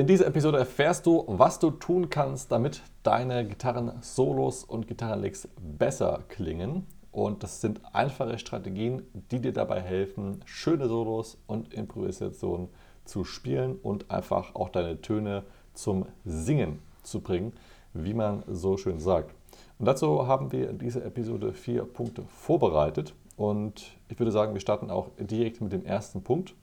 In 0.00 0.06
dieser 0.06 0.28
Episode 0.28 0.56
erfährst 0.56 1.04
du, 1.04 1.24
was 1.26 1.58
du 1.58 1.70
tun 1.70 2.08
kannst, 2.08 2.50
damit 2.50 2.80
deine 3.02 3.46
Gitarren-Solos 3.46 4.64
und 4.64 4.88
Gitarrenlicks 4.88 5.46
besser 5.60 6.20
klingen. 6.28 6.86
Und 7.12 7.42
das 7.42 7.60
sind 7.60 7.82
einfache 7.92 8.38
Strategien, 8.38 9.02
die 9.30 9.42
dir 9.42 9.52
dabei 9.52 9.82
helfen, 9.82 10.40
schöne 10.46 10.88
Solos 10.88 11.36
und 11.46 11.74
Improvisationen 11.74 12.70
zu 13.04 13.24
spielen 13.24 13.76
und 13.82 14.10
einfach 14.10 14.54
auch 14.54 14.70
deine 14.70 15.02
Töne 15.02 15.42
zum 15.74 16.06
Singen 16.24 16.78
zu 17.02 17.20
bringen, 17.20 17.52
wie 17.92 18.14
man 18.14 18.42
so 18.48 18.78
schön 18.78 19.00
sagt. 19.00 19.34
Und 19.78 19.84
dazu 19.84 20.26
haben 20.26 20.50
wir 20.50 20.70
in 20.70 20.78
dieser 20.78 21.04
Episode 21.04 21.52
vier 21.52 21.84
Punkte 21.84 22.22
vorbereitet. 22.22 23.12
Und 23.36 23.98
ich 24.08 24.18
würde 24.18 24.32
sagen, 24.32 24.54
wir 24.54 24.62
starten 24.62 24.90
auch 24.90 25.10
direkt 25.18 25.60
mit 25.60 25.74
dem 25.74 25.84
ersten 25.84 26.22
Punkt. 26.22 26.54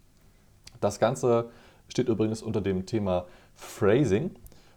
Das 0.81 0.97
Ganze 0.99 1.51
steht 1.87 2.09
übrigens 2.09 2.41
unter 2.41 2.61
dem 2.61 2.85
Thema 2.85 3.25
Phrasing 3.55 4.31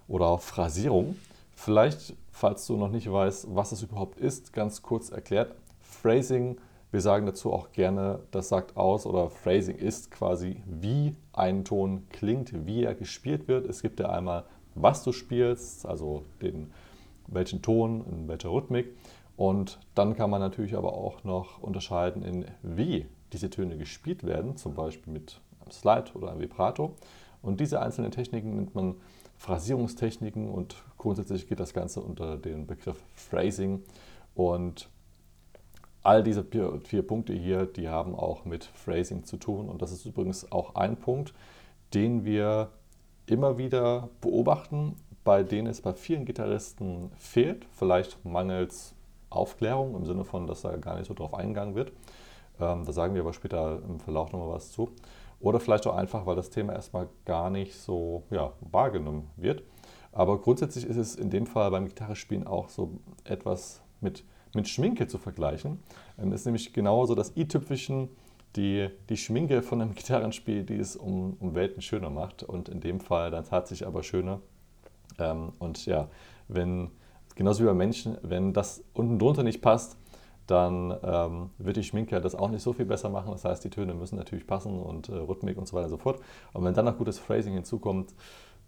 oder 0.09 0.39
Phrasierung. 0.39 1.17
Vielleicht, 1.55 2.15
falls 2.33 2.67
du 2.67 2.77
noch 2.77 2.91
nicht 2.91 3.11
weißt, 3.11 3.55
was 3.55 3.73
es 3.73 3.83
überhaupt 3.83 4.19
ist, 4.19 4.53
ganz 4.53 4.83
kurz 4.83 5.11
erklärt. 5.11 5.55
Phrasing, 5.81 6.57
wir 6.91 7.01
sagen 7.01 7.27
dazu 7.27 7.53
auch 7.53 7.73
gerne, 7.73 8.21
das 8.31 8.49
sagt 8.49 8.77
aus 8.77 9.07
oder 9.07 9.29
Phrasing 9.29 9.77
ist 9.77 10.11
quasi, 10.11 10.63
wie 10.67 11.15
ein 11.33 11.65
Ton 11.65 12.07
klingt, 12.11 12.67
wie 12.67 12.85
er 12.85 12.95
gespielt 12.95 13.47
wird. 13.47 13.67
Es 13.67 13.83
gibt 13.83 14.01
ja 14.01 14.11
einmal, 14.11 14.45
was 14.75 15.05
du 15.05 15.13
spielst, 15.13 15.87
also 15.87 16.25
den, 16.41 16.73
welchen 17.27 17.63
Ton, 17.63 18.05
in 18.11 18.29
welcher 18.29 18.51
Rhythmik. 18.51 18.89
Und 19.37 19.79
dann 19.95 20.17
kann 20.17 20.31
man 20.31 20.41
natürlich 20.41 20.77
aber 20.77 20.95
auch 20.95 21.25
noch 21.25 21.63
unterscheiden 21.63 22.23
in 22.23 22.45
wie 22.63 23.07
diese 23.33 23.51
Töne 23.51 23.79
gespielt 23.79 24.25
werden, 24.25 24.57
zum 24.57 24.75
Beispiel 24.75 25.13
mit 25.13 25.41
Slide 25.73 26.13
oder 26.15 26.31
einem 26.31 26.41
Vibrato. 26.41 26.95
Und 27.43 27.61
diese 27.61 27.81
einzelnen 27.81 28.11
Techniken 28.11 28.57
nennt 28.57 28.75
man 28.75 28.97
Phrasierungstechniken 29.39 30.51
und 30.51 30.77
grundsätzlich 30.99 31.49
geht 31.49 31.61
das 31.61 31.73
Ganze 31.73 32.01
unter 32.01 32.37
den 32.37 32.67
Begriff 32.67 33.03
Phrasing. 33.15 33.83
Und 34.35 34.89
all 36.03 36.23
diese 36.23 36.45
vier, 36.45 36.81
vier, 36.85 37.07
Punkte 37.07 37.33
hier, 37.33 37.67
die 37.67 37.89
haben 37.89 38.15
auch 38.15 38.45
mit 38.45 38.65
Phrasing 38.65 39.25
zu 39.25 39.39
tun. 39.39 39.69
Und 39.69 39.81
das 39.81 39.93
ist 39.93 40.05
übrigens 40.05 40.53
auch 40.53 40.75
ein 40.75 40.97
Punkt, 40.97 41.33
den 41.95 42.25
wir 42.25 42.69
immer 43.27 43.57
wieder 43.59 44.11
beobachten, 44.21 44.97
bei 45.25 45.43
denen 45.43 45.69
es 45.69 45.81
bei 45.81 45.95
vielen 45.95 46.25
Gitarristen 46.25 47.11
fehlt. 47.17 47.67
Vielleicht 47.73 48.23
mangels 48.25 48.95
Aufklärung 49.31 49.95
im 49.95 50.05
Sinne 50.05 50.25
von, 50.25 50.47
dass 50.47 50.63
da 50.63 50.77
gar 50.77 50.97
nicht 50.97 51.07
so 51.07 51.15
drauf 51.15 51.35
eingegangen 51.35 51.75
wird. 51.75 51.93
Ähm, 52.61 52.85
da 52.85 52.93
sagen 52.93 53.15
wir 53.15 53.23
aber 53.23 53.33
später 53.33 53.81
im 53.89 54.01
Verlauf 54.01 54.33
nochmal 54.33 54.51
was 54.51 54.73
zu. 54.73 54.91
Oder 55.41 55.59
vielleicht 55.59 55.87
auch 55.87 55.97
einfach, 55.97 56.27
weil 56.27 56.37
das 56.37 56.51
Thema 56.51 56.75
erstmal 56.75 57.09
gar 57.25 57.51
nicht 57.51 57.75
so 57.75 58.25
ja, 58.31 58.53
wahrgenommen 58.61 59.31
wird. 59.37 59.63
Aber 60.13 60.41
grundsätzlich 60.41 60.85
ist 60.85 60.97
es 60.97 61.17
in 61.17 61.31
dem 61.31 61.47
Fall 61.47 61.71
beim 61.71 61.87
Gitarrespielen 61.87 62.47
auch 62.47 62.69
so 62.69 63.01
etwas 63.25 63.81
mit, 64.01 64.25
mit 64.55 64.69
Schminke 64.69 65.07
zu 65.07 65.19
vergleichen. 65.19 65.83
Es 66.17 66.25
ähm, 66.25 66.33
ist 66.33 66.45
nämlich 66.45 66.73
genauso 66.73 67.15
das 67.15 67.37
i-Tüpfelchen, 67.37 68.09
die, 68.57 68.89
die 69.09 69.17
Schminke 69.17 69.63
von 69.63 69.81
einem 69.81 69.95
Gitarrenspiel, 69.95 70.65
die 70.65 70.77
es 70.77 70.97
um, 70.97 71.37
um 71.41 71.55
Welten 71.55 71.81
schöner 71.81 72.11
macht. 72.11 72.43
Und 72.43 72.69
in 72.69 72.81
dem 72.81 73.01
Fall 73.01 73.31
dann 73.31 73.45
tatsächlich 73.45 73.87
aber 73.87 74.03
schöner. 74.03 74.41
Ähm, 75.19 75.53
und 75.59 75.87
ja, 75.87 76.09
wenn, 76.49 76.91
genauso 77.35 77.63
wie 77.63 77.69
bei 77.69 77.75
Menschen, 77.75 78.19
wenn 78.23 78.53
das 78.53 78.83
unten 78.93 79.19
drunter 79.19 79.43
nicht 79.43 79.63
passt, 79.63 79.97
dann 80.51 80.97
ähm, 81.03 81.51
wird 81.59 81.77
die 81.77 81.85
Schminke 81.85 82.21
das 82.21 82.35
auch 82.35 82.51
nicht 82.51 82.63
so 82.63 82.73
viel 82.73 82.87
besser 82.87 83.09
machen. 83.09 83.31
Das 83.33 83.45
heißt, 83.45 83.65
die 83.65 83.71
Töne 83.71 83.95
müssen 83.95 84.17
natürlich 84.17 84.47
passen 84.47 84.81
und 84.81 85.09
äh, 85.09 85.15
Rhythmik 85.15 85.57
und 85.57 85.69
so 85.69 85.77
weiter 85.77 85.87
und 85.87 85.91
so 85.91 85.97
fort. 85.97 86.21
Und 86.53 86.65
wenn 86.65 86.75
dann 86.75 86.85
noch 86.85 86.99
gutes 86.99 87.19
Phrasing 87.19 87.55
hinzukommt, 87.55 88.15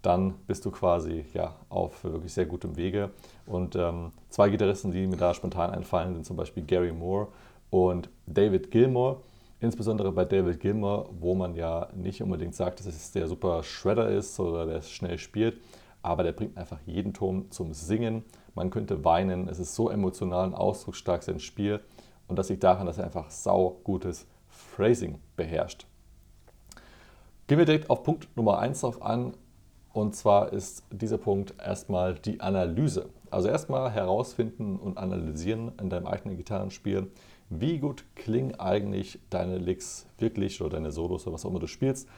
dann 0.02 0.34
bist 0.46 0.64
du 0.64 0.70
quasi 0.70 1.24
ja, 1.32 1.54
auf 1.68 2.04
wirklich 2.04 2.32
sehr 2.32 2.46
gutem 2.46 2.76
Wege. 2.76 3.10
Und 3.46 3.76
ähm, 3.76 4.12
zwei 4.28 4.48
Gitarristen, 4.50 4.90
die 4.90 5.06
mir 5.06 5.16
da 5.16 5.32
spontan 5.32 5.70
einfallen, 5.70 6.14
sind 6.14 6.26
zum 6.26 6.36
Beispiel 6.36 6.64
Gary 6.64 6.92
Moore 6.92 7.28
und 7.70 8.08
David 8.26 8.70
Gilmour. 8.70 9.22
Insbesondere 9.60 10.10
bei 10.10 10.24
David 10.24 10.58
Gilmour, 10.58 11.08
wo 11.20 11.34
man 11.34 11.54
ja 11.54 11.88
nicht 11.94 12.20
unbedingt 12.20 12.54
sagt, 12.54 12.80
dass 12.80 12.86
es 12.86 13.12
der 13.12 13.28
super 13.28 13.62
Shredder 13.62 14.08
ist 14.08 14.38
oder 14.40 14.66
der 14.66 14.82
schnell 14.82 15.18
spielt, 15.18 15.60
aber 16.02 16.22
der 16.22 16.32
bringt 16.32 16.56
einfach 16.56 16.78
jeden 16.84 17.14
Ton 17.14 17.50
zum 17.50 17.72
Singen. 17.72 18.24
Man 18.54 18.70
könnte 18.70 19.04
weinen, 19.04 19.48
es 19.48 19.58
ist 19.58 19.74
so 19.74 19.88
emotional 19.88 20.48
und 20.48 20.54
ausdrucksstark 20.54 21.22
sein 21.22 21.38
Spiel 21.38 21.80
und 22.28 22.38
das 22.38 22.48
liegt 22.48 22.64
daran, 22.64 22.86
dass 22.86 22.98
er 22.98 23.04
einfach 23.04 23.30
sau 23.30 23.80
gutes 23.84 24.26
Phrasing 24.48 25.18
beherrscht. 25.36 25.86
Gehen 27.46 27.58
wir 27.58 27.66
direkt 27.66 27.90
auf 27.90 28.02
Punkt 28.02 28.28
Nummer 28.36 28.58
1 28.58 28.80
drauf 28.80 29.02
an 29.02 29.34
und 29.92 30.14
zwar 30.16 30.52
ist 30.52 30.84
dieser 30.90 31.18
Punkt 31.18 31.54
erstmal 31.58 32.14
die 32.14 32.40
Analyse. 32.40 33.10
Also 33.30 33.48
erstmal 33.48 33.90
herausfinden 33.90 34.76
und 34.76 34.98
analysieren 34.98 35.72
in 35.80 35.90
deinem 35.90 36.06
eigenen 36.06 36.36
Gitarrenspiel, 36.36 37.10
wie 37.50 37.78
gut 37.78 38.04
klingen 38.14 38.58
eigentlich 38.58 39.18
deine 39.30 39.58
Licks 39.58 40.06
wirklich 40.18 40.60
oder 40.60 40.76
deine 40.76 40.90
Solos 40.90 41.26
oder 41.26 41.34
was 41.34 41.44
auch 41.44 41.50
immer 41.50 41.60
du 41.60 41.66
spielst. 41.66 42.08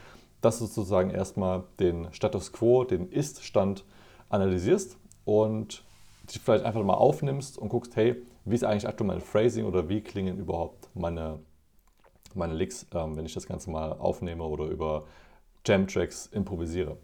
Dass 0.44 0.59
du 0.59 0.66
sozusagen 0.66 1.09
erstmal 1.09 1.65
den 1.81 2.12
Status 2.12 2.53
quo, 2.53 2.84
den 2.84 3.10
Ist-Stand 3.10 3.82
analysierst 4.28 4.99
und 5.25 5.84
dich 6.25 6.38
vielleicht 6.38 6.66
einfach 6.66 6.82
mal 6.82 6.93
aufnimmst 6.93 7.56
und 7.56 7.71
guckst, 7.71 7.97
hey, 7.97 8.22
wie 8.44 8.54
ist 8.54 8.62
eigentlich 8.62 8.87
aktuell 8.87 9.09
mein 9.09 9.22
Phrasing 9.22 9.65
oder 9.65 9.88
wie 9.88 10.03
klingen 10.03 10.37
überhaupt 10.37 10.91
meine, 10.94 11.38
meine 12.34 12.53
Licks, 12.53 12.87
ähm, 12.93 13.16
wenn 13.16 13.25
ich 13.25 13.33
das 13.33 13.47
Ganze 13.47 13.71
mal 13.71 13.93
aufnehme 13.93 14.44
oder 14.44 14.66
über 14.66 15.04
Jam-Tracks 15.65 16.27
improvisiere. 16.27 16.99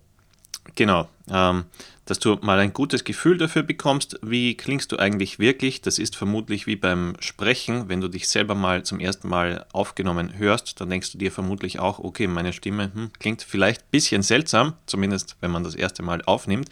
Genau, 0.74 1.08
ähm, 1.30 1.64
dass 2.04 2.18
du 2.18 2.38
mal 2.42 2.58
ein 2.58 2.72
gutes 2.72 3.04
Gefühl 3.04 3.38
dafür 3.38 3.62
bekommst, 3.62 4.18
wie 4.22 4.56
klingst 4.56 4.90
du 4.92 4.98
eigentlich 4.98 5.38
wirklich. 5.38 5.80
Das 5.80 5.98
ist 5.98 6.16
vermutlich 6.16 6.66
wie 6.66 6.76
beim 6.76 7.14
Sprechen, 7.20 7.88
wenn 7.88 8.00
du 8.00 8.08
dich 8.08 8.28
selber 8.28 8.54
mal 8.54 8.82
zum 8.82 8.98
ersten 8.98 9.28
Mal 9.28 9.66
aufgenommen 9.72 10.36
hörst, 10.36 10.80
dann 10.80 10.90
denkst 10.90 11.12
du 11.12 11.18
dir 11.18 11.30
vermutlich 11.30 11.78
auch, 11.78 11.98
okay, 11.98 12.26
meine 12.26 12.52
Stimme 12.52 12.90
hm, 12.92 13.10
klingt 13.18 13.42
vielleicht 13.42 13.82
ein 13.82 13.90
bisschen 13.90 14.22
seltsam, 14.22 14.74
zumindest 14.86 15.36
wenn 15.40 15.50
man 15.50 15.64
das 15.64 15.74
erste 15.74 16.02
Mal 16.02 16.22
aufnimmt. 16.22 16.68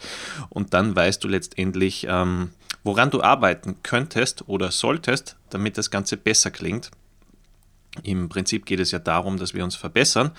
Und 0.49 0.73
dann 0.73 0.95
weißt 0.95 1.23
du 1.23 1.27
letztendlich, 1.27 2.05
ähm, 2.09 2.49
woran 2.83 3.09
du 3.09 3.21
arbeiten 3.21 3.77
könntest 3.83 4.47
oder 4.47 4.71
solltest, 4.71 5.37
damit 5.49 5.77
das 5.77 5.89
Ganze 5.89 6.17
besser 6.17 6.51
klingt. 6.51 6.91
Im 8.03 8.29
Prinzip 8.29 8.65
geht 8.65 8.79
es 8.79 8.91
ja 8.91 8.99
darum, 8.99 9.37
dass 9.37 9.53
wir 9.53 9.63
uns 9.63 9.75
verbessern. 9.75 10.31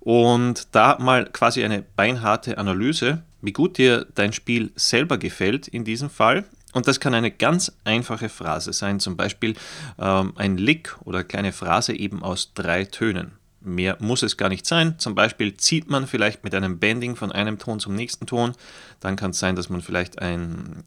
Und 0.00 0.68
da 0.72 0.98
mal 0.98 1.26
quasi 1.26 1.64
eine 1.64 1.82
beinharte 1.82 2.58
Analyse, 2.58 3.22
wie 3.42 3.52
gut 3.52 3.78
dir 3.78 4.06
dein 4.14 4.32
Spiel 4.32 4.72
selber 4.76 5.18
gefällt 5.18 5.68
in 5.68 5.84
diesem 5.84 6.10
Fall. 6.10 6.44
Und 6.72 6.86
das 6.86 7.00
kann 7.00 7.14
eine 7.14 7.30
ganz 7.30 7.72
einfache 7.84 8.28
Phrase 8.28 8.72
sein, 8.72 9.00
zum 9.00 9.16
Beispiel 9.16 9.54
ähm, 9.98 10.32
ein 10.36 10.56
Lick 10.56 10.96
oder 11.04 11.24
kleine 11.24 11.52
Phrase 11.52 11.94
eben 11.94 12.22
aus 12.22 12.54
drei 12.54 12.84
Tönen. 12.84 13.32
Mehr 13.60 13.98
muss 14.00 14.22
es 14.22 14.36
gar 14.36 14.48
nicht 14.48 14.64
sein. 14.64 14.98
Zum 14.98 15.14
Beispiel 15.14 15.56
zieht 15.56 15.90
man 15.90 16.06
vielleicht 16.06 16.44
mit 16.44 16.54
einem 16.54 16.78
Bending 16.78 17.16
von 17.16 17.30
einem 17.30 17.58
Ton 17.58 17.78
zum 17.78 17.94
nächsten 17.94 18.26
Ton. 18.26 18.52
Dann 19.00 19.16
kann 19.16 19.32
es 19.32 19.38
sein, 19.38 19.56
dass 19.56 19.68
man 19.68 19.82
vielleicht 19.82 20.20
ein 20.22 20.84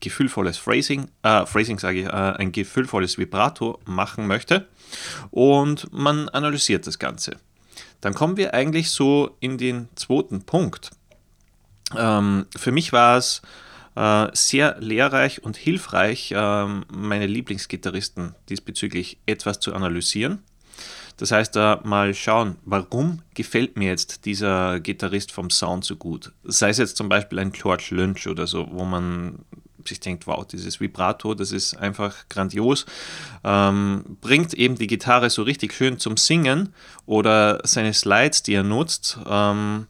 gefühlvolles 0.00 0.58
Phrasing, 0.58 1.08
äh, 1.22 1.46
Phrasing 1.46 1.78
sage 1.78 2.00
ich, 2.00 2.06
äh, 2.06 2.10
ein 2.10 2.52
gefühlvolles 2.52 3.18
Vibrato 3.18 3.80
machen 3.86 4.26
möchte 4.26 4.68
und 5.30 5.92
man 5.92 6.28
analysiert 6.28 6.86
das 6.86 6.98
Ganze. 6.98 7.36
Dann 8.00 8.14
kommen 8.14 8.36
wir 8.36 8.54
eigentlich 8.54 8.90
so 8.90 9.36
in 9.40 9.58
den 9.58 9.88
zweiten 9.96 10.42
Punkt. 10.42 10.90
Ähm, 11.96 12.46
für 12.56 12.72
mich 12.72 12.92
war 12.92 13.16
es 13.16 13.42
äh, 13.96 14.28
sehr 14.32 14.76
lehrreich 14.78 15.42
und 15.42 15.56
hilfreich, 15.56 16.32
äh, 16.32 16.66
meine 16.92 17.26
Lieblingsgitarristen 17.26 18.34
diesbezüglich 18.48 19.18
etwas 19.26 19.58
zu 19.60 19.74
analysieren. 19.74 20.42
Das 21.16 21.32
heißt, 21.32 21.56
da 21.56 21.80
mal 21.82 22.14
schauen, 22.14 22.58
warum 22.64 23.22
gefällt 23.34 23.76
mir 23.76 23.88
jetzt 23.88 24.24
dieser 24.24 24.78
Gitarrist 24.78 25.32
vom 25.32 25.50
Sound 25.50 25.84
so 25.84 25.96
gut? 25.96 26.32
Sei 26.44 26.68
es 26.68 26.78
jetzt 26.78 26.96
zum 26.96 27.08
Beispiel 27.08 27.40
ein 27.40 27.50
George 27.50 27.88
Lynch 27.90 28.28
oder 28.28 28.46
so, 28.46 28.68
wo 28.70 28.84
man 28.84 29.40
sich 29.88 30.00
denkt, 30.00 30.26
wow, 30.26 30.46
dieses 30.46 30.80
Vibrato, 30.80 31.34
das 31.34 31.52
ist 31.52 31.74
einfach 31.76 32.14
grandios, 32.28 32.86
ähm, 33.44 34.04
bringt 34.20 34.54
eben 34.54 34.76
die 34.76 34.86
Gitarre 34.86 35.30
so 35.30 35.42
richtig 35.42 35.72
schön 35.72 35.98
zum 35.98 36.16
Singen 36.16 36.74
oder 37.06 37.60
seine 37.64 37.94
Slides, 37.94 38.42
die 38.42 38.54
er 38.54 38.62
nutzt, 38.62 39.18
ähm, 39.28 39.86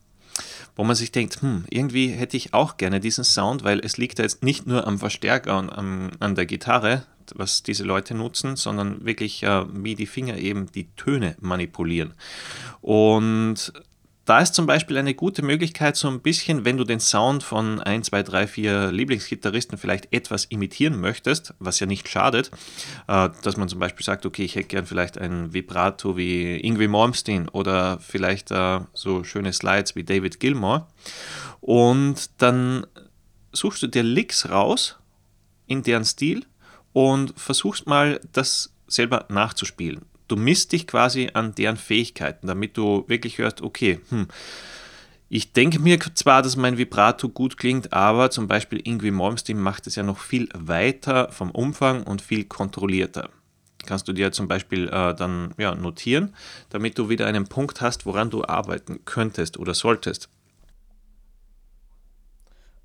wo 0.76 0.84
man 0.84 0.94
sich 0.94 1.10
denkt, 1.10 1.42
hm, 1.42 1.64
irgendwie 1.70 2.08
hätte 2.08 2.36
ich 2.36 2.54
auch 2.54 2.76
gerne 2.76 3.00
diesen 3.00 3.24
Sound, 3.24 3.64
weil 3.64 3.80
es 3.80 3.96
liegt 3.96 4.18
jetzt 4.20 4.44
nicht 4.44 4.66
nur 4.66 4.86
am 4.86 4.98
Verstärker 4.98 5.58
und 5.58 5.70
am, 5.70 6.10
an 6.20 6.36
der 6.36 6.46
Gitarre, 6.46 7.04
was 7.34 7.62
diese 7.62 7.84
Leute 7.84 8.14
nutzen, 8.14 8.56
sondern 8.56 9.04
wirklich 9.04 9.42
äh, 9.42 9.64
wie 9.72 9.94
die 9.94 10.06
Finger 10.06 10.38
eben 10.38 10.70
die 10.72 10.88
Töne 10.94 11.36
manipulieren. 11.40 12.14
Und 12.80 13.72
da 14.28 14.40
ist 14.40 14.54
zum 14.54 14.66
Beispiel 14.66 14.98
eine 14.98 15.14
gute 15.14 15.40
Möglichkeit, 15.40 15.96
so 15.96 16.06
ein 16.06 16.20
bisschen, 16.20 16.66
wenn 16.66 16.76
du 16.76 16.84
den 16.84 17.00
Sound 17.00 17.42
von 17.42 17.80
1, 17.80 18.08
2, 18.08 18.22
3, 18.24 18.46
4 18.46 18.92
Lieblingsgitarristen 18.92 19.78
vielleicht 19.78 20.12
etwas 20.12 20.44
imitieren 20.44 21.00
möchtest, 21.00 21.54
was 21.60 21.80
ja 21.80 21.86
nicht 21.86 22.06
schadet, 22.10 22.50
äh, 23.06 23.30
dass 23.42 23.56
man 23.56 23.70
zum 23.70 23.78
Beispiel 23.78 24.04
sagt, 24.04 24.26
okay, 24.26 24.44
ich 24.44 24.54
hätte 24.54 24.68
gern 24.68 24.84
vielleicht 24.84 25.16
ein 25.16 25.54
Vibrato 25.54 26.18
wie 26.18 26.60
Ingwie 26.60 26.88
Malmsteen 26.88 27.48
oder 27.48 28.00
vielleicht 28.00 28.50
äh, 28.50 28.80
so 28.92 29.24
schöne 29.24 29.54
Slides 29.54 29.96
wie 29.96 30.04
David 30.04 30.40
Gilmour. 30.40 30.88
Und 31.62 32.28
dann 32.36 32.86
suchst 33.52 33.82
du 33.82 33.86
dir 33.86 34.02
Licks 34.02 34.50
raus 34.50 34.98
in 35.66 35.82
deren 35.82 36.04
Stil 36.04 36.44
und 36.92 37.32
versuchst 37.40 37.86
mal 37.86 38.20
das 38.34 38.74
selber 38.88 39.24
nachzuspielen. 39.30 40.04
Du 40.28 40.36
misst 40.36 40.72
dich 40.72 40.86
quasi 40.86 41.30
an 41.32 41.54
deren 41.54 41.76
Fähigkeiten, 41.76 42.46
damit 42.46 42.76
du 42.76 43.04
wirklich 43.08 43.38
hörst, 43.38 43.62
okay, 43.62 44.00
hm, 44.10 44.28
ich 45.30 45.52
denke 45.52 45.78
mir 45.78 45.98
zwar, 46.14 46.40
dass 46.40 46.56
mein 46.56 46.78
Vibrato 46.78 47.28
gut 47.28 47.58
klingt, 47.58 47.92
aber 47.92 48.30
zum 48.30 48.48
Beispiel 48.48 48.80
Ingwie 48.82 49.10
Malmsteen 49.10 49.60
macht 49.60 49.86
es 49.86 49.94
ja 49.94 50.02
noch 50.02 50.18
viel 50.18 50.48
weiter 50.54 51.30
vom 51.32 51.50
Umfang 51.50 52.02
und 52.02 52.22
viel 52.22 52.44
kontrollierter. 52.44 53.28
Kannst 53.84 54.08
du 54.08 54.12
dir 54.14 54.32
zum 54.32 54.48
Beispiel 54.48 54.88
äh, 54.88 55.14
dann 55.14 55.54
ja, 55.58 55.74
notieren, 55.74 56.34
damit 56.70 56.98
du 56.98 57.10
wieder 57.10 57.26
einen 57.26 57.46
Punkt 57.46 57.80
hast, 57.80 58.06
woran 58.06 58.30
du 58.30 58.44
arbeiten 58.44 59.00
könntest 59.04 59.58
oder 59.58 59.74
solltest. 59.74 60.30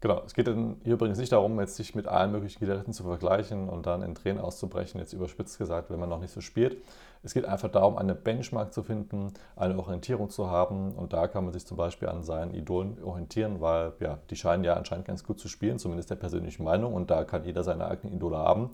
Genau, 0.04 0.22
es 0.26 0.34
geht 0.34 0.48
hier 0.48 0.76
übrigens 0.84 1.18
nicht 1.18 1.32
darum, 1.32 1.58
jetzt 1.62 1.78
sich 1.78 1.96
mit 1.96 2.10
allen 2.10 2.34
möglichen 2.34 2.60
Gitarristen 2.60 2.92
zu 2.92 3.04
vergleichen 3.04 3.70
und 3.70 3.86
dann 3.86 4.02
in 4.02 4.16
Tränen 4.16 4.44
auszubrechen, 4.44 5.00
jetzt 5.00 5.14
überspitzt 5.14 5.58
gesagt, 5.58 5.90
wenn 5.90 5.98
man 5.98 6.10
noch 6.10 6.20
nicht 6.20 6.34
so 6.34 6.42
spielt. 6.42 6.76
Es 7.24 7.34
geht 7.34 7.46
einfach 7.46 7.72
darum, 7.72 7.98
eine 7.98 8.14
Benchmark 8.14 8.74
zu 8.74 8.84
finden, 8.84 9.32
eine 9.56 9.80
Orientierung 9.80 10.30
zu 10.30 10.52
haben 10.52 10.92
und 10.92 11.14
da 11.14 11.30
kann 11.30 11.46
man 11.46 11.54
sich 11.54 11.66
zum 11.66 11.78
Beispiel 11.78 12.10
an 12.10 12.22
seinen 12.22 12.54
Idolen 12.54 13.02
orientieren, 13.02 13.62
weil 13.62 13.94
ja, 14.02 14.20
die 14.30 14.36
scheinen 14.36 14.66
ja 14.66 14.74
anscheinend 14.74 15.06
ganz 15.08 15.24
gut 15.24 15.40
zu 15.40 15.48
spielen, 15.48 15.80
zumindest 15.80 16.10
der 16.10 16.16
persönlichen 16.16 16.66
Meinung 16.66 16.94
und 16.94 17.10
da 17.10 17.24
kann 17.24 17.46
jeder 17.46 17.64
seine 17.64 17.88
eigenen 17.88 18.14
Idole 18.14 18.36
haben. 18.36 18.72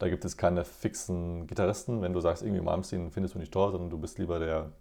Da 0.00 0.08
gibt 0.08 0.24
es 0.24 0.36
keine 0.36 0.64
fixen 0.64 1.46
Gitarristen, 1.46 2.02
wenn 2.02 2.12
du 2.12 2.18
sagst, 2.18 2.42
irgendwie 2.42 2.60
Malmsteen 2.60 3.12
findest 3.12 3.36
du 3.36 3.38
nicht 3.38 3.52
toll, 3.52 3.70
sondern 3.70 3.90
du 3.90 3.98
bist 3.98 4.18
lieber 4.18 4.40
der 4.40 4.72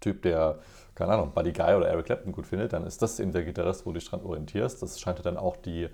Typ, 0.00 0.22
der, 0.22 0.58
keine 0.94 1.12
Ahnung, 1.12 1.32
Buddy 1.34 1.52
Guy 1.52 1.74
oder 1.74 1.88
Eric 1.88 2.06
Clapton 2.06 2.32
gut 2.32 2.46
findet, 2.46 2.72
dann 2.72 2.84
ist 2.86 3.02
das 3.02 3.20
eben 3.20 3.32
der 3.32 3.44
Gitarrist, 3.44 3.86
wo 3.86 3.90
du 3.90 3.98
dich 3.98 4.08
dran 4.08 4.22
orientierst. 4.22 4.82
Das 4.82 5.00
scheint 5.00 5.24
dann 5.24 5.36
auch 5.36 5.56
die 5.56 5.88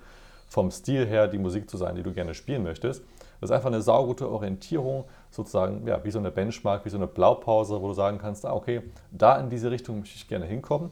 vom 0.49 0.71
Stil 0.71 1.07
her 1.07 1.29
die 1.29 1.39
Musik 1.39 1.71
zu 1.71 1.79
sein, 1.79 1.97
die 1.97 2.03
du 2.03 2.13
gerne 2.13 2.35
spielen 2.35 2.63
möchtest. 2.63 3.03
Das 3.41 3.51
ist 3.51 3.57
einfach 3.57 3.69
eine 3.69 3.81
saugute 3.81 4.31
Orientierung, 4.31 5.07
sozusagen 5.31 5.87
ja, 5.87 6.05
wie 6.05 6.11
so 6.11 6.19
eine 6.19 6.31
Benchmark, 6.31 6.85
wie 6.85 6.91
so 6.91 6.99
eine 6.99 7.07
Blaupause, 7.07 7.81
wo 7.81 7.89
du 7.89 7.95
sagen 7.95 8.19
kannst, 8.19 8.45
ah, 8.47 8.53
okay, 8.53 8.83
da 9.11 9.39
in 9.39 9.49
diese 9.49 9.71
Richtung 9.71 10.01
möchte 10.01 10.15
ich 10.17 10.29
gerne 10.29 10.45
hinkommen, 10.45 10.91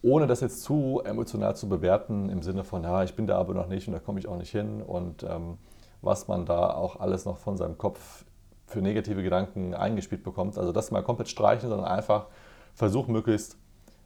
ohne 0.00 0.26
das 0.26 0.40
jetzt 0.40 0.62
zu 0.62 1.02
emotional 1.04 1.56
zu 1.56 1.68
bewerten, 1.68 2.30
im 2.30 2.42
Sinne 2.42 2.64
von, 2.64 2.84
ja, 2.84 3.02
ich 3.02 3.16
bin 3.16 3.26
da 3.26 3.36
aber 3.36 3.52
noch 3.52 3.66
nicht 3.66 3.88
und 3.88 3.94
da 3.94 3.98
komme 3.98 4.18
ich 4.20 4.28
auch 4.28 4.38
nicht 4.38 4.50
hin 4.50 4.80
und 4.80 5.24
ähm, 5.24 5.58
was 6.02 6.28
man 6.28 6.46
da 6.46 6.72
auch 6.72 7.00
alles 7.00 7.24
noch 7.24 7.36
von 7.36 7.56
seinem 7.56 7.76
Kopf 7.76 8.24
für 8.66 8.80
negative 8.80 9.22
Gedanken 9.22 9.74
eingespielt 9.74 10.22
bekommt. 10.22 10.56
Also 10.56 10.72
das 10.72 10.90
mal 10.90 11.02
komplett 11.02 11.28
streichen, 11.28 11.68
sondern 11.68 11.88
einfach 11.88 12.26
versuch 12.74 13.08
möglichst 13.08 13.56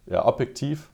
ja, 0.07 0.25
objektiv 0.25 0.91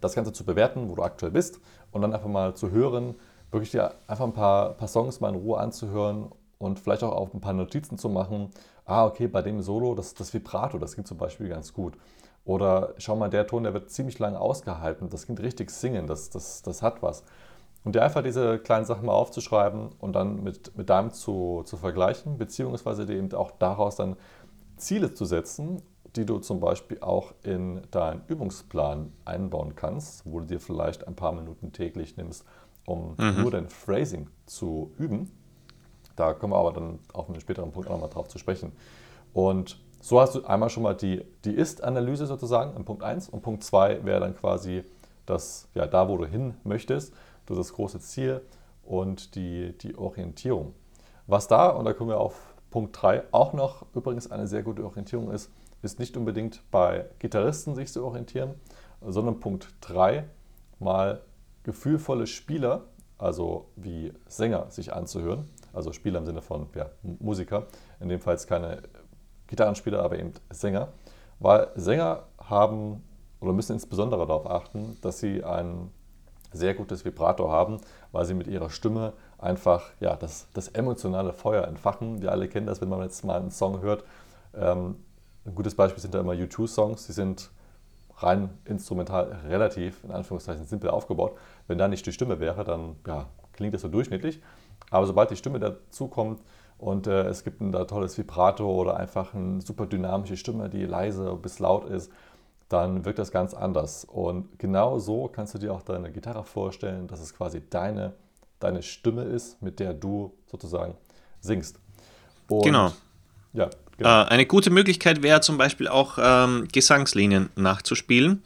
das 0.00 0.14
Ganze 0.14 0.32
zu 0.32 0.44
bewerten, 0.44 0.88
wo 0.88 0.94
du 0.94 1.02
aktuell 1.02 1.32
bist 1.32 1.60
und 1.90 2.02
dann 2.02 2.12
einfach 2.12 2.28
mal 2.28 2.54
zu 2.54 2.70
hören, 2.70 3.14
wirklich 3.50 3.70
dir 3.70 3.94
einfach 4.06 4.24
ein 4.24 4.32
paar, 4.32 4.74
paar 4.74 4.88
Songs 4.88 5.20
mal 5.20 5.30
in 5.30 5.36
Ruhe 5.36 5.58
anzuhören 5.58 6.30
und 6.58 6.78
vielleicht 6.78 7.02
auch 7.02 7.12
auf 7.12 7.32
ein 7.34 7.40
paar 7.40 7.52
Notizen 7.52 7.98
zu 7.98 8.08
machen. 8.08 8.50
Ah, 8.84 9.06
okay, 9.06 9.28
bei 9.28 9.42
dem 9.42 9.62
Solo, 9.62 9.94
das, 9.94 10.14
das 10.14 10.34
Vibrato, 10.34 10.78
das 10.78 10.92
klingt 10.92 11.08
zum 11.08 11.18
Beispiel 11.18 11.48
ganz 11.48 11.72
gut. 11.72 11.94
Oder 12.44 12.94
schau 12.98 13.16
mal, 13.16 13.30
der 13.30 13.46
Ton, 13.46 13.62
der 13.62 13.72
wird 13.72 13.90
ziemlich 13.90 14.18
lange 14.18 14.38
ausgehalten, 14.38 15.08
das 15.08 15.24
klingt 15.24 15.40
richtig 15.40 15.70
singen, 15.70 16.06
das, 16.06 16.28
das, 16.28 16.62
das 16.62 16.82
hat 16.82 17.02
was. 17.02 17.24
Und 17.84 17.94
dir 17.94 18.02
einfach 18.02 18.22
diese 18.22 18.58
kleinen 18.58 18.84
Sachen 18.84 19.06
mal 19.06 19.12
aufzuschreiben 19.12 19.90
und 19.98 20.14
dann 20.14 20.42
mit, 20.42 20.76
mit 20.76 20.90
deinem 20.90 21.12
zu, 21.12 21.62
zu 21.64 21.76
vergleichen, 21.76 22.38
beziehungsweise 22.38 23.06
dir 23.06 23.16
eben 23.16 23.32
auch 23.34 23.50
daraus 23.52 23.96
dann 23.96 24.16
Ziele 24.76 25.14
zu 25.14 25.24
setzen 25.24 25.82
die 26.16 26.24
du 26.24 26.38
zum 26.38 26.60
Beispiel 26.60 27.00
auch 27.00 27.32
in 27.42 27.82
deinen 27.90 28.22
Übungsplan 28.28 29.12
einbauen 29.24 29.74
kannst, 29.74 30.22
wo 30.24 30.40
du 30.40 30.46
dir 30.46 30.60
vielleicht 30.60 31.06
ein 31.08 31.16
paar 31.16 31.32
Minuten 31.32 31.72
täglich 31.72 32.16
nimmst, 32.16 32.44
um 32.86 33.14
mhm. 33.18 33.42
nur 33.42 33.50
dein 33.50 33.68
Phrasing 33.68 34.28
zu 34.46 34.92
üben. 34.98 35.30
Da 36.16 36.32
kommen 36.32 36.52
wir 36.52 36.58
aber 36.58 36.72
dann 36.72 37.00
auf 37.12 37.28
einen 37.28 37.40
späteren 37.40 37.72
Punkt 37.72 37.88
auch 37.88 37.94
nochmal 37.94 38.10
drauf 38.10 38.28
zu 38.28 38.38
sprechen. 38.38 38.72
Und 39.32 39.78
so 40.00 40.20
hast 40.20 40.34
du 40.34 40.44
einmal 40.44 40.70
schon 40.70 40.82
mal 40.82 40.94
die, 40.94 41.24
die 41.44 41.54
Ist-Analyse 41.54 42.26
sozusagen 42.26 42.76
in 42.76 42.84
Punkt 42.84 43.02
1 43.02 43.28
und 43.30 43.42
Punkt 43.42 43.64
2 43.64 44.04
wäre 44.04 44.20
dann 44.20 44.36
quasi 44.36 44.84
das, 45.26 45.68
ja, 45.74 45.86
da, 45.86 46.08
wo 46.08 46.18
du 46.18 46.26
hin 46.26 46.54
möchtest, 46.62 47.14
du 47.46 47.54
das 47.54 47.72
große 47.72 47.98
Ziel 48.00 48.42
und 48.84 49.34
die, 49.34 49.76
die 49.78 49.96
Orientierung. 49.96 50.74
Was 51.26 51.48
da, 51.48 51.70
und 51.70 51.86
da 51.86 51.94
kommen 51.94 52.10
wir 52.10 52.20
auf 52.20 52.54
Punkt 52.70 53.00
3, 53.00 53.24
auch 53.32 53.54
noch 53.54 53.86
übrigens 53.94 54.30
eine 54.30 54.46
sehr 54.46 54.62
gute 54.62 54.84
Orientierung 54.84 55.30
ist, 55.30 55.50
ist 55.84 55.98
nicht 55.98 56.16
unbedingt 56.16 56.62
bei 56.70 57.06
Gitarristen 57.18 57.74
sich 57.74 57.92
zu 57.92 58.04
orientieren, 58.04 58.54
sondern 59.00 59.40
Punkt 59.40 59.68
3 59.82 60.24
mal 60.78 61.20
gefühlvolle 61.62 62.26
Spieler, 62.26 62.82
also 63.18 63.66
wie 63.76 64.12
Sänger, 64.26 64.70
sich 64.70 64.92
anzuhören. 64.92 65.48
Also 65.72 65.92
Spieler 65.92 66.18
im 66.20 66.26
Sinne 66.26 66.42
von 66.42 66.68
ja, 66.74 66.90
Musiker, 67.02 67.66
in 68.00 68.08
dem 68.08 68.20
Fall 68.20 68.36
keine 68.46 68.82
Gitarrenspieler, 69.46 70.02
aber 70.02 70.18
eben 70.18 70.32
Sänger. 70.50 70.88
Weil 71.38 71.68
Sänger 71.74 72.24
haben 72.38 73.02
oder 73.40 73.52
müssen 73.52 73.72
insbesondere 73.72 74.26
darauf 74.26 74.48
achten, 74.48 74.96
dass 75.02 75.18
sie 75.18 75.44
ein 75.44 75.90
sehr 76.52 76.74
gutes 76.74 77.04
Vibrato 77.04 77.50
haben, 77.50 77.78
weil 78.12 78.24
sie 78.24 78.34
mit 78.34 78.46
ihrer 78.46 78.70
Stimme 78.70 79.12
einfach 79.38 79.90
ja, 80.00 80.16
das, 80.16 80.46
das 80.54 80.68
emotionale 80.68 81.32
Feuer 81.32 81.66
entfachen. 81.66 82.22
Wir 82.22 82.30
alle 82.30 82.48
kennen 82.48 82.66
das, 82.66 82.80
wenn 82.80 82.88
man 82.88 83.02
jetzt 83.02 83.24
mal 83.24 83.40
einen 83.40 83.50
Song 83.50 83.82
hört. 83.82 84.04
Ähm, 84.54 84.96
ein 85.46 85.54
gutes 85.54 85.74
Beispiel 85.74 86.00
sind 86.00 86.14
da 86.14 86.20
immer 86.20 86.32
U2-Songs, 86.32 87.06
die 87.06 87.12
sind 87.12 87.50
rein 88.16 88.50
instrumental 88.64 89.40
relativ, 89.48 90.02
in 90.04 90.10
Anführungszeichen, 90.10 90.64
simpel 90.64 90.90
aufgebaut. 90.90 91.36
Wenn 91.66 91.78
da 91.78 91.88
nicht 91.88 92.06
die 92.06 92.12
Stimme 92.12 92.40
wäre, 92.40 92.64
dann 92.64 92.96
ja, 93.06 93.28
klingt 93.52 93.74
das 93.74 93.82
so 93.82 93.88
durchschnittlich. 93.88 94.40
Aber 94.90 95.06
sobald 95.06 95.30
die 95.30 95.36
Stimme 95.36 95.58
dazu 95.58 96.08
kommt 96.08 96.40
und 96.78 97.06
äh, 97.06 97.24
es 97.24 97.44
gibt 97.44 97.60
ein 97.60 97.72
da 97.72 97.84
tolles 97.84 98.16
Vibrato 98.16 98.70
oder 98.70 98.96
einfach 98.96 99.34
eine 99.34 99.60
super 99.60 99.86
dynamische 99.86 100.36
Stimme, 100.36 100.68
die 100.68 100.84
leise 100.84 101.34
bis 101.36 101.58
laut 101.58 101.88
ist, 101.88 102.10
dann 102.68 103.04
wirkt 103.04 103.18
das 103.18 103.30
ganz 103.30 103.54
anders. 103.54 104.04
Und 104.04 104.58
genau 104.58 104.98
so 104.98 105.28
kannst 105.28 105.54
du 105.54 105.58
dir 105.58 105.72
auch 105.72 105.82
deine 105.82 106.10
Gitarre 106.10 106.44
vorstellen, 106.44 107.06
dass 107.06 107.20
es 107.20 107.34
quasi 107.34 107.62
deine, 107.68 108.14
deine 108.58 108.82
Stimme 108.82 109.22
ist, 109.24 109.60
mit 109.62 109.80
der 109.80 109.94
du 109.94 110.32
sozusagen 110.46 110.94
singst. 111.40 111.78
Und 112.48 112.64
genau. 112.64 112.92
Ja, 113.52 113.70
Genau. 113.96 114.22
Äh, 114.22 114.26
eine 114.26 114.46
gute 114.46 114.70
Möglichkeit 114.70 115.22
wäre 115.22 115.40
zum 115.40 115.58
Beispiel 115.58 115.88
auch 115.88 116.18
ähm, 116.20 116.68
Gesangslinien 116.72 117.50
nachzuspielen. 117.56 118.42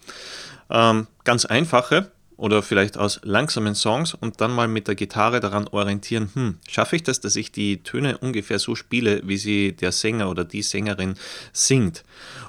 Ähm, 0.71 1.06
ganz 1.25 1.45
einfache 1.45 2.11
oder 2.37 2.62
vielleicht 2.62 2.97
aus 2.97 3.21
langsamen 3.25 3.75
Songs 3.75 4.14
und 4.14 4.40
dann 4.40 4.55
mal 4.55 4.69
mit 4.69 4.87
der 4.87 4.95
Gitarre 4.95 5.40
daran 5.40 5.67
orientieren, 5.67 6.31
hm, 6.33 6.59
schaffe 6.69 6.95
ich 6.95 7.02
das, 7.02 7.21
dass 7.21 7.35
ich 7.35 7.50
die 7.50 7.83
Töne 7.83 8.19
ungefähr 8.19 8.61
so 8.61 8.76
spiele, 8.76 9.23
wie 9.25 9.38
sie 9.38 9.73
der 9.73 9.90
Sänger 9.90 10.31
oder 10.31 10.45
die 10.45 10.62
Sängerin 10.62 11.14
singt. 11.52 12.05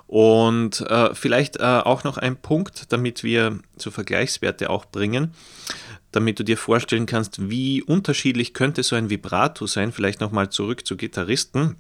Und 0.05 0.81
äh, 0.81 1.15
vielleicht 1.15 1.57
äh, 1.57 1.63
auch 1.63 2.03
noch 2.03 2.17
ein 2.17 2.35
Punkt, 2.35 2.91
damit 2.91 3.23
wir 3.23 3.59
so 3.77 3.89
Vergleichswerte 3.89 4.69
auch 4.69 4.85
bringen, 4.85 5.33
damit 6.11 6.39
du 6.39 6.43
dir 6.43 6.57
vorstellen 6.57 7.07
kannst, 7.07 7.49
wie 7.49 7.81
unterschiedlich 7.81 8.53
könnte 8.53 8.83
so 8.83 8.95
ein 8.95 9.09
Vibrato 9.09 9.65
sein, 9.65 9.91
vielleicht 9.91 10.21
nochmal 10.21 10.49
zurück 10.49 10.85
zu 10.85 10.97
Gitarristen 10.97 11.77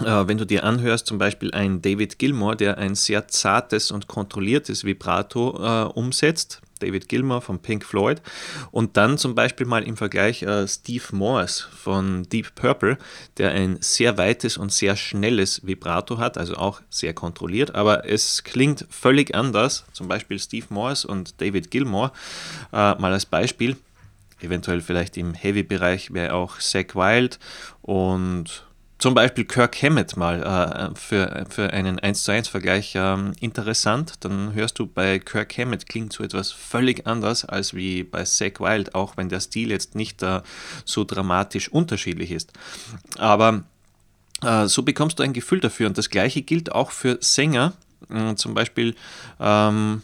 wenn 0.00 0.38
du 0.38 0.44
dir 0.44 0.64
anhörst, 0.64 1.06
zum 1.06 1.18
Beispiel 1.18 1.52
ein 1.52 1.82
David 1.82 2.18
Gilmour, 2.18 2.56
der 2.56 2.78
ein 2.78 2.94
sehr 2.94 3.28
zartes 3.28 3.90
und 3.90 4.06
kontrolliertes 4.06 4.84
Vibrato 4.84 5.58
äh, 5.60 5.92
umsetzt, 5.92 6.60
David 6.78 7.08
Gilmour 7.08 7.40
von 7.40 7.58
Pink 7.58 7.84
Floyd, 7.84 8.22
und 8.70 8.96
dann 8.96 9.18
zum 9.18 9.34
Beispiel 9.34 9.66
mal 9.66 9.82
im 9.82 9.96
Vergleich 9.96 10.42
äh, 10.42 10.68
Steve 10.68 11.04
Morse 11.12 11.64
von 11.76 12.22
Deep 12.24 12.54
Purple, 12.54 12.98
der 13.38 13.50
ein 13.50 13.78
sehr 13.80 14.16
weites 14.18 14.56
und 14.56 14.72
sehr 14.72 14.94
schnelles 14.94 15.66
Vibrato 15.66 16.18
hat, 16.18 16.38
also 16.38 16.54
auch 16.54 16.80
sehr 16.90 17.14
kontrolliert, 17.14 17.74
aber 17.74 18.08
es 18.08 18.44
klingt 18.44 18.86
völlig 18.90 19.34
anders, 19.34 19.84
zum 19.92 20.06
Beispiel 20.06 20.38
Steve 20.38 20.66
Morse 20.70 21.08
und 21.08 21.40
David 21.40 21.70
Gilmour, 21.70 22.12
äh, 22.72 22.94
mal 22.94 23.12
als 23.12 23.26
Beispiel. 23.26 23.76
Eventuell 24.40 24.80
vielleicht 24.80 25.16
im 25.16 25.34
Heavy-Bereich 25.34 26.14
wäre 26.14 26.34
auch 26.34 26.60
Zach 26.60 26.94
Wild 26.94 27.40
und 27.82 28.67
zum 28.98 29.14
Beispiel 29.14 29.44
Kirk 29.44 29.80
Hammett 29.82 30.16
mal 30.16 30.42
äh, 30.42 30.98
für, 30.98 31.46
für 31.48 31.72
einen 31.72 32.00
1 32.00 32.24
zu 32.24 32.32
1 32.32 32.48
Vergleich 32.48 32.94
ähm, 32.96 33.32
interessant. 33.40 34.14
Dann 34.20 34.54
hörst 34.54 34.78
du 34.78 34.86
bei 34.86 35.20
Kirk 35.20 35.56
Hammett 35.56 35.88
klingt 35.88 36.12
so 36.12 36.24
etwas 36.24 36.50
völlig 36.50 37.06
anders 37.06 37.44
als 37.44 37.74
wie 37.74 38.02
bei 38.02 38.24
Zach 38.24 38.58
Wild, 38.58 38.94
auch 38.94 39.16
wenn 39.16 39.28
der 39.28 39.40
Stil 39.40 39.70
jetzt 39.70 39.94
nicht 39.94 40.22
äh, 40.22 40.40
so 40.84 41.04
dramatisch 41.04 41.68
unterschiedlich 41.68 42.32
ist. 42.32 42.52
Aber 43.18 43.62
äh, 44.42 44.66
so 44.66 44.82
bekommst 44.82 45.18
du 45.18 45.22
ein 45.22 45.32
Gefühl 45.32 45.60
dafür 45.60 45.86
und 45.86 45.96
das 45.96 46.10
gleiche 46.10 46.42
gilt 46.42 46.72
auch 46.72 46.90
für 46.90 47.18
Sänger, 47.20 47.74
mh, 48.08 48.34
zum 48.36 48.54
Beispiel 48.54 48.96
ähm, 49.38 50.02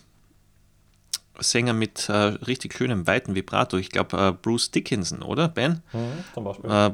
Sänger 1.41 1.73
mit 1.73 2.09
äh, 2.09 2.13
richtig 2.13 2.75
schönem 2.75 3.09
weiten 3.09 3.35
Vibrato. 3.35 3.77
Ich 3.77 3.91
glaube, 3.91 4.17
äh, 4.17 4.33
Bruce 4.33 4.71
Dickinson, 4.71 5.23
oder 5.23 5.49
Ben? 5.49 5.83
Mhm, 5.93 6.25
zum 6.33 6.45
Beispiel. 6.45 6.71
Äh, 6.71 6.91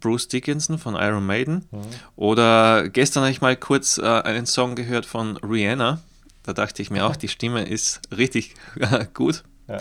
Bruce 0.00 0.28
Dickinson 0.28 0.78
von 0.78 0.94
Iron 0.94 1.26
Maiden. 1.26 1.66
Mhm. 1.70 1.80
Oder 2.16 2.88
gestern 2.88 3.22
habe 3.22 3.32
ich 3.32 3.40
mal 3.40 3.56
kurz 3.56 3.98
äh, 3.98 4.02
einen 4.02 4.46
Song 4.46 4.74
gehört 4.74 5.06
von 5.06 5.36
Rihanna. 5.38 6.00
Da 6.42 6.52
dachte 6.52 6.82
ich 6.82 6.90
mir 6.90 7.04
auch, 7.04 7.16
die 7.16 7.28
Stimme 7.28 7.64
ist 7.64 8.00
richtig 8.16 8.54
gut, 9.14 9.44
ja. 9.66 9.76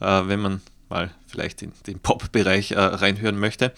Äh, 0.00 0.28
wenn 0.28 0.40
man 0.40 0.62
mal 0.88 1.10
vielleicht 1.26 1.62
in 1.62 1.72
den 1.86 1.98
Pop-Bereich 1.98 2.72
äh, 2.72 2.80
reinhören 2.80 3.38
möchte. 3.38 3.72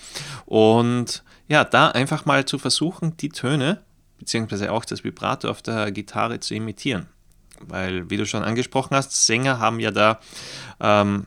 Und 0.44 1.22
ja, 1.48 1.64
da 1.64 1.88
einfach 1.88 2.26
mal 2.26 2.44
zu 2.44 2.58
versuchen, 2.58 3.16
die 3.16 3.30
Töne, 3.30 3.82
beziehungsweise 4.18 4.72
auch 4.72 4.84
das 4.84 5.04
Vibrato 5.04 5.48
auf 5.48 5.62
der 5.62 5.90
Gitarre 5.90 6.40
zu 6.40 6.54
imitieren. 6.54 7.06
Weil, 7.60 8.08
wie 8.10 8.16
du 8.16 8.26
schon 8.26 8.44
angesprochen 8.44 8.94
hast, 8.94 9.26
Sänger 9.26 9.58
haben 9.58 9.80
ja 9.80 9.90
da 9.90 10.20
ähm, 10.80 11.26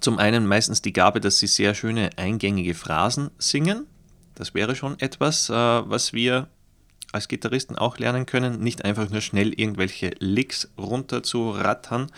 zum 0.00 0.18
einen 0.18 0.46
meistens 0.46 0.82
die 0.82 0.92
Gabe, 0.92 1.20
dass 1.20 1.38
sie 1.38 1.46
sehr 1.46 1.74
schöne 1.74 2.10
eingängige 2.16 2.74
Phrasen 2.74 3.30
singen. 3.38 3.86
Das 4.34 4.54
wäre 4.54 4.76
schon 4.76 4.98
etwas, 5.00 5.48
äh, 5.48 5.54
was 5.54 6.12
wir 6.12 6.48
als 7.12 7.28
Gitarristen 7.28 7.76
auch 7.76 7.98
lernen 7.98 8.26
können, 8.26 8.60
nicht 8.60 8.84
einfach 8.84 9.08
nur 9.10 9.20
schnell 9.20 9.52
irgendwelche 9.58 10.12
Licks 10.18 10.70
runter 10.78 11.22
zu 11.22 11.50
rattern, 11.50 12.10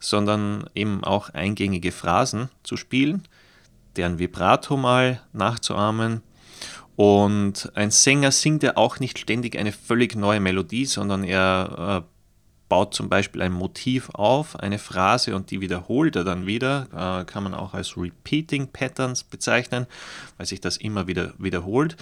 sondern 0.00 0.68
eben 0.74 1.04
auch 1.04 1.30
eingängige 1.30 1.92
Phrasen 1.92 2.48
zu 2.62 2.76
spielen, 2.76 3.22
deren 3.96 4.18
Vibrato 4.18 4.76
mal 4.76 5.20
nachzuahmen. 5.32 6.22
Und 6.96 7.70
ein 7.74 7.90
Sänger 7.90 8.32
singt 8.32 8.62
ja 8.62 8.76
auch 8.76 9.00
nicht 9.00 9.18
ständig 9.18 9.58
eine 9.58 9.72
völlig 9.72 10.16
neue 10.16 10.40
Melodie, 10.40 10.86
sondern 10.86 11.24
er 11.24 12.04
äh, 12.06 12.15
baut 12.68 12.94
zum 12.94 13.08
Beispiel 13.08 13.42
ein 13.42 13.52
Motiv 13.52 14.10
auf, 14.10 14.58
eine 14.58 14.78
Phrase 14.78 15.36
und 15.36 15.50
die 15.50 15.60
wiederholt 15.60 16.16
er 16.16 16.24
dann 16.24 16.46
wieder, 16.46 16.88
äh, 16.92 17.24
kann 17.24 17.44
man 17.44 17.54
auch 17.54 17.74
als 17.74 17.96
Repeating 17.96 18.68
Patterns 18.68 19.24
bezeichnen, 19.24 19.86
weil 20.36 20.46
sich 20.46 20.60
das 20.60 20.76
immer 20.76 21.06
wieder 21.06 21.34
wiederholt. 21.38 21.96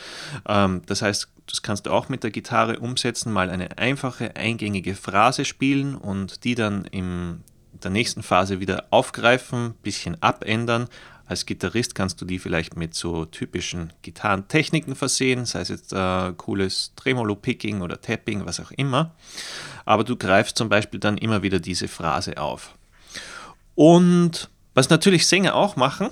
Ähm, 0.48 0.82
das 0.86 1.02
heißt, 1.02 1.28
das 1.46 1.62
kannst 1.62 1.86
du 1.86 1.90
auch 1.90 2.08
mit 2.08 2.22
der 2.22 2.30
Gitarre 2.30 2.78
umsetzen, 2.78 3.32
mal 3.32 3.50
eine 3.50 3.78
einfache, 3.78 4.36
eingängige 4.36 4.94
Phrase 4.94 5.44
spielen 5.44 5.94
und 5.94 6.44
die 6.44 6.54
dann 6.54 6.84
in 6.86 7.42
der 7.82 7.90
nächsten 7.90 8.22
Phase 8.22 8.60
wieder 8.60 8.84
aufgreifen, 8.90 9.74
bisschen 9.82 10.22
abändern, 10.22 10.88
als 11.26 11.46
Gitarrist 11.46 11.94
kannst 11.94 12.20
du 12.20 12.24
die 12.24 12.38
vielleicht 12.38 12.76
mit 12.76 12.94
so 12.94 13.24
typischen 13.24 13.92
Gitarrentechniken 14.02 14.94
versehen, 14.94 15.46
sei 15.46 15.60
es 15.60 15.68
jetzt 15.68 15.92
äh, 15.92 16.32
cooles 16.36 16.92
Tremolo-Picking 16.96 17.80
oder 17.80 18.00
Tapping, 18.00 18.44
was 18.44 18.60
auch 18.60 18.70
immer. 18.72 19.14
Aber 19.84 20.04
du 20.04 20.16
greifst 20.16 20.58
zum 20.58 20.68
Beispiel 20.68 21.00
dann 21.00 21.16
immer 21.16 21.42
wieder 21.42 21.60
diese 21.60 21.88
Phrase 21.88 22.38
auf. 22.38 22.74
Und 23.74 24.50
was 24.74 24.90
natürlich 24.90 25.26
Sänger 25.26 25.54
auch 25.54 25.76
machen, 25.76 26.10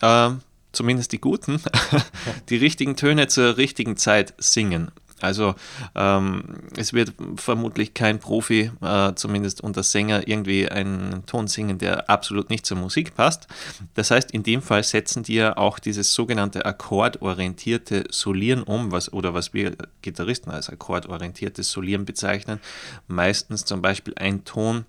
äh, 0.00 0.30
zumindest 0.72 1.12
die 1.12 1.20
guten, 1.20 1.60
die 2.48 2.56
richtigen 2.56 2.96
Töne 2.96 3.26
zur 3.28 3.56
richtigen 3.56 3.96
Zeit 3.96 4.34
singen. 4.38 4.90
Also 5.22 5.54
ähm, 5.94 6.44
es 6.76 6.92
wird 6.92 7.12
vermutlich 7.36 7.94
kein 7.94 8.18
Profi, 8.18 8.70
äh, 8.80 9.14
zumindest 9.14 9.60
unter 9.62 9.82
Sänger, 9.82 10.26
irgendwie 10.26 10.68
einen 10.68 11.24
Ton 11.26 11.46
singen, 11.46 11.78
der 11.78 12.10
absolut 12.10 12.50
nicht 12.50 12.66
zur 12.66 12.76
Musik 12.76 13.14
passt. 13.14 13.46
Das 13.94 14.10
heißt, 14.10 14.30
in 14.30 14.42
dem 14.42 14.62
Fall 14.62 14.82
setzen 14.82 15.22
die 15.22 15.34
ja 15.34 15.56
auch 15.56 15.78
dieses 15.78 16.14
sogenannte 16.14 16.64
akkordorientierte 16.64 18.04
Solieren 18.10 18.62
um, 18.62 18.92
was, 18.92 19.12
oder 19.12 19.34
was 19.34 19.54
wir 19.54 19.76
Gitarristen 20.02 20.50
als 20.50 20.68
akkordorientiertes 20.68 21.70
Solieren 21.70 22.04
bezeichnen. 22.04 22.60
Meistens 23.06 23.64
zum 23.64 23.82
Beispiel 23.82 24.14
ein 24.16 24.44
Ton 24.44 24.84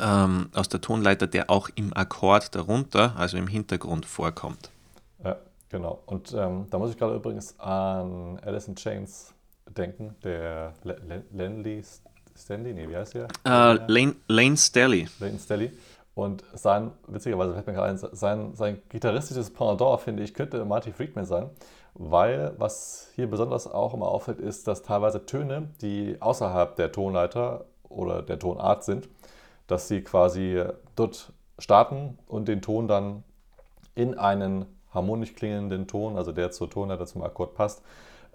ähm, 0.00 0.48
aus 0.54 0.68
der 0.68 0.80
Tonleiter, 0.80 1.26
der 1.26 1.50
auch 1.50 1.68
im 1.74 1.92
Akkord 1.94 2.54
darunter, 2.54 3.14
also 3.16 3.36
im 3.36 3.46
Hintergrund 3.46 4.06
vorkommt. 4.06 4.70
Genau. 5.74 5.98
Und 6.06 6.32
ähm, 6.38 6.68
da 6.70 6.78
muss 6.78 6.90
ich 6.90 6.96
gerade 6.96 7.16
übrigens 7.16 7.58
an 7.58 8.38
Alice 8.44 8.68
in 8.68 8.76
Chains 8.76 9.33
denken, 9.74 10.14
der 10.22 10.72
Lenley 11.32 11.82
Stanley, 12.36 12.74
nee, 12.74 12.88
wie 12.88 12.96
heißt 12.96 13.14
der? 13.14 13.28
Uh, 13.46 13.78
Lane, 13.86 14.16
Lane 14.28 14.56
Stelly. 14.56 15.08
Lane 15.20 15.38
Stelly. 15.38 15.70
Und 16.14 16.44
sein, 16.54 16.92
witzigerweise 17.08 17.54
fällt 17.54 17.66
mir 17.66 17.72
gerade 17.72 17.90
ein, 17.90 17.98
sein, 17.98 18.54
sein 18.54 18.82
gitarristisches 18.88 19.50
Pendant, 19.50 20.00
finde 20.00 20.22
ich, 20.22 20.32
könnte 20.32 20.64
Marty 20.64 20.92
Friedman 20.92 21.24
sein, 21.24 21.50
weil 21.94 22.52
was 22.56 23.08
hier 23.14 23.28
besonders 23.28 23.66
auch 23.66 23.94
immer 23.94 24.08
auffällt, 24.08 24.38
ist, 24.38 24.68
dass 24.68 24.82
teilweise 24.82 25.26
Töne, 25.26 25.70
die 25.80 26.16
außerhalb 26.20 26.76
der 26.76 26.92
Tonleiter 26.92 27.64
oder 27.88 28.22
der 28.22 28.38
Tonart 28.38 28.84
sind, 28.84 29.08
dass 29.66 29.88
sie 29.88 30.02
quasi 30.02 30.62
dort 30.94 31.32
starten 31.58 32.18
und 32.26 32.46
den 32.46 32.62
Ton 32.62 32.86
dann 32.86 33.24
in 33.94 34.16
einen 34.16 34.66
harmonisch 34.92 35.34
klingenden 35.34 35.88
Ton, 35.88 36.16
also 36.16 36.30
der 36.30 36.52
zur 36.52 36.70
Tonleiter 36.70 37.06
zum 37.06 37.22
Akkord 37.22 37.54
passt, 37.54 37.82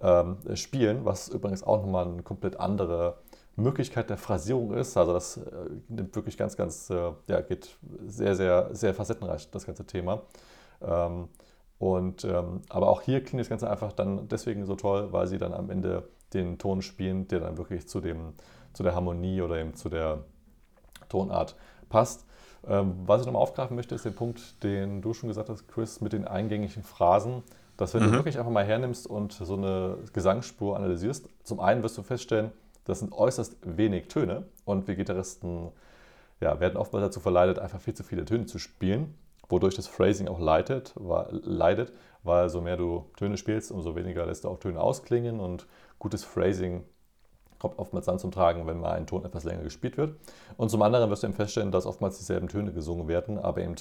ähm, 0.01 0.38
spielen, 0.56 1.06
was 1.06 1.29
übrigens 1.29 1.63
auch 1.63 1.82
nochmal 1.82 2.08
eine 2.08 2.24
komplett 2.24 2.60
andere 2.60 3.18
Möglichkeit 3.56 4.10
der 4.10 4.18
Phrasierung 4.18 4.74
ist. 4.74 4.98
Also 4.98 5.13
das 5.13 5.38
äh, 5.38 5.41
nimmt 5.89 6.15
wirklich 6.15 6.38
ganz, 6.38 6.56
ganz, 6.56 6.89
äh, 6.89 7.12
ja, 7.27 7.41
geht 7.41 7.77
sehr, 8.08 8.36
sehr, 8.36 8.70
sehr 8.74 8.94
facettenreich, 8.94 9.50
das 9.51 9.65
ganze 9.65 9.86
Thema. 9.86 10.22
Ähm, 10.82 11.27
und, 11.77 12.25
ähm, 12.25 12.62
aber 12.70 12.89
auch 12.89 13.01
hier 13.01 13.24
klingt 13.24 13.41
das 13.41 13.50
Ganze 13.50 13.70
einfach 13.70 13.94
dann 13.94 14.27
deswegen 14.27 14.65
so 14.65 14.75
toll, 14.75 15.12
weil 15.12 15.27
sie 15.27 15.38
dann 15.38 15.53
am 15.53 15.70
Ende 15.70 16.10
den 16.34 16.58
Ton 16.58 16.82
spielen, 16.82 17.27
der 17.27 17.39
dann 17.39 17.58
wirklich 17.58 17.88
zu, 17.88 18.01
dem, 18.01 18.34
zu 18.74 18.84
der 18.84 18.96
Harmonie 18.96 19.41
oder 19.41 19.58
eben 19.58 19.74
zu 19.75 19.89
der 19.89 20.24
Tonart 21.08 21.56
passt. 21.89 22.25
Ähm, 22.68 22.96
was 23.06 23.22
ich 23.22 23.25
nochmal 23.25 23.41
aufgreifen 23.41 23.75
möchte, 23.75 23.96
ist 23.96 24.06
der 24.06 24.12
Punkt, 24.12 24.63
den 24.63 25.01
du 25.01 25.13
schon 25.13 25.29
gesagt 25.29 25.50
hast, 25.50 25.68
Chris, 25.68 26.01
mit 26.01 26.13
den 26.13 26.27
eingängigen 26.27 26.84
Phrasen 26.84 27.44
dass 27.80 27.94
wenn 27.94 28.04
mhm. 28.04 28.08
du 28.08 28.14
wirklich 28.14 28.38
einfach 28.38 28.52
mal 28.52 28.66
hernimmst 28.66 29.08
und 29.08 29.32
so 29.32 29.56
eine 29.56 29.98
Gesangsspur 30.12 30.76
analysierst, 30.76 31.30
zum 31.44 31.62
einen 31.62 31.82
wirst 31.82 31.98
du 31.98 32.04
feststellen, 32.04 32.52
das 32.84 33.00
sind 33.00 33.14
äußerst 33.14 33.56
wenig 33.64 34.10
Töne 34.10 34.44
und 34.66 34.86
wir 34.90 34.96
Gitarristen 34.96 35.72
ja, 36.42 36.60
werden 36.60 36.76
oftmals 36.76 37.06
dazu 37.06 37.22
verleitet, 37.22 37.58
einfach 37.58 37.80
viel 37.80 37.94
zu 37.94 38.04
viele 38.04 38.26
Töne 38.26 38.48
zu 38.48 38.60
spielen, 38.60 39.16
wodurch 39.48 39.76
das 39.76 39.88
Phrasing 39.88 40.28
auch 40.28 40.40
leidet, 40.40 40.94
weil, 40.96 41.40
leidet, 41.46 41.94
weil 42.24 42.50
so 42.50 42.60
mehr 42.60 42.76
du 42.76 43.06
Töne 43.16 43.38
spielst, 43.38 43.72
umso 43.72 43.96
weniger 43.96 44.26
lässt 44.26 44.44
du 44.44 44.50
auch 44.50 44.60
Töne 44.60 44.82
ausklingen 44.82 45.40
und 45.40 45.66
gutes 46.00 46.26
Phrasing 46.26 46.84
kommt 47.60 47.80
oftmals 47.80 48.08
dann 48.08 48.20
zum 48.20 48.32
Tragen, 48.32 48.68
wenn 48.68 48.82
mal 48.82 48.92
ein 48.92 49.08
Ton 49.08 49.24
etwas 49.24 49.46
länger 49.46 49.64
gespielt 49.64 49.96
wird. 49.96 50.18
Und 50.58 50.70
zum 50.70 50.82
anderen 50.82 51.10
wirst 51.10 51.24
du 51.24 51.28
eben 51.28 51.36
feststellen, 51.36 51.72
dass 51.72 51.86
oftmals 51.86 52.18
dieselben 52.18 52.50
Töne 52.50 52.74
gesungen 52.74 53.08
werden, 53.08 53.38
aber 53.38 53.62
eben 53.62 53.76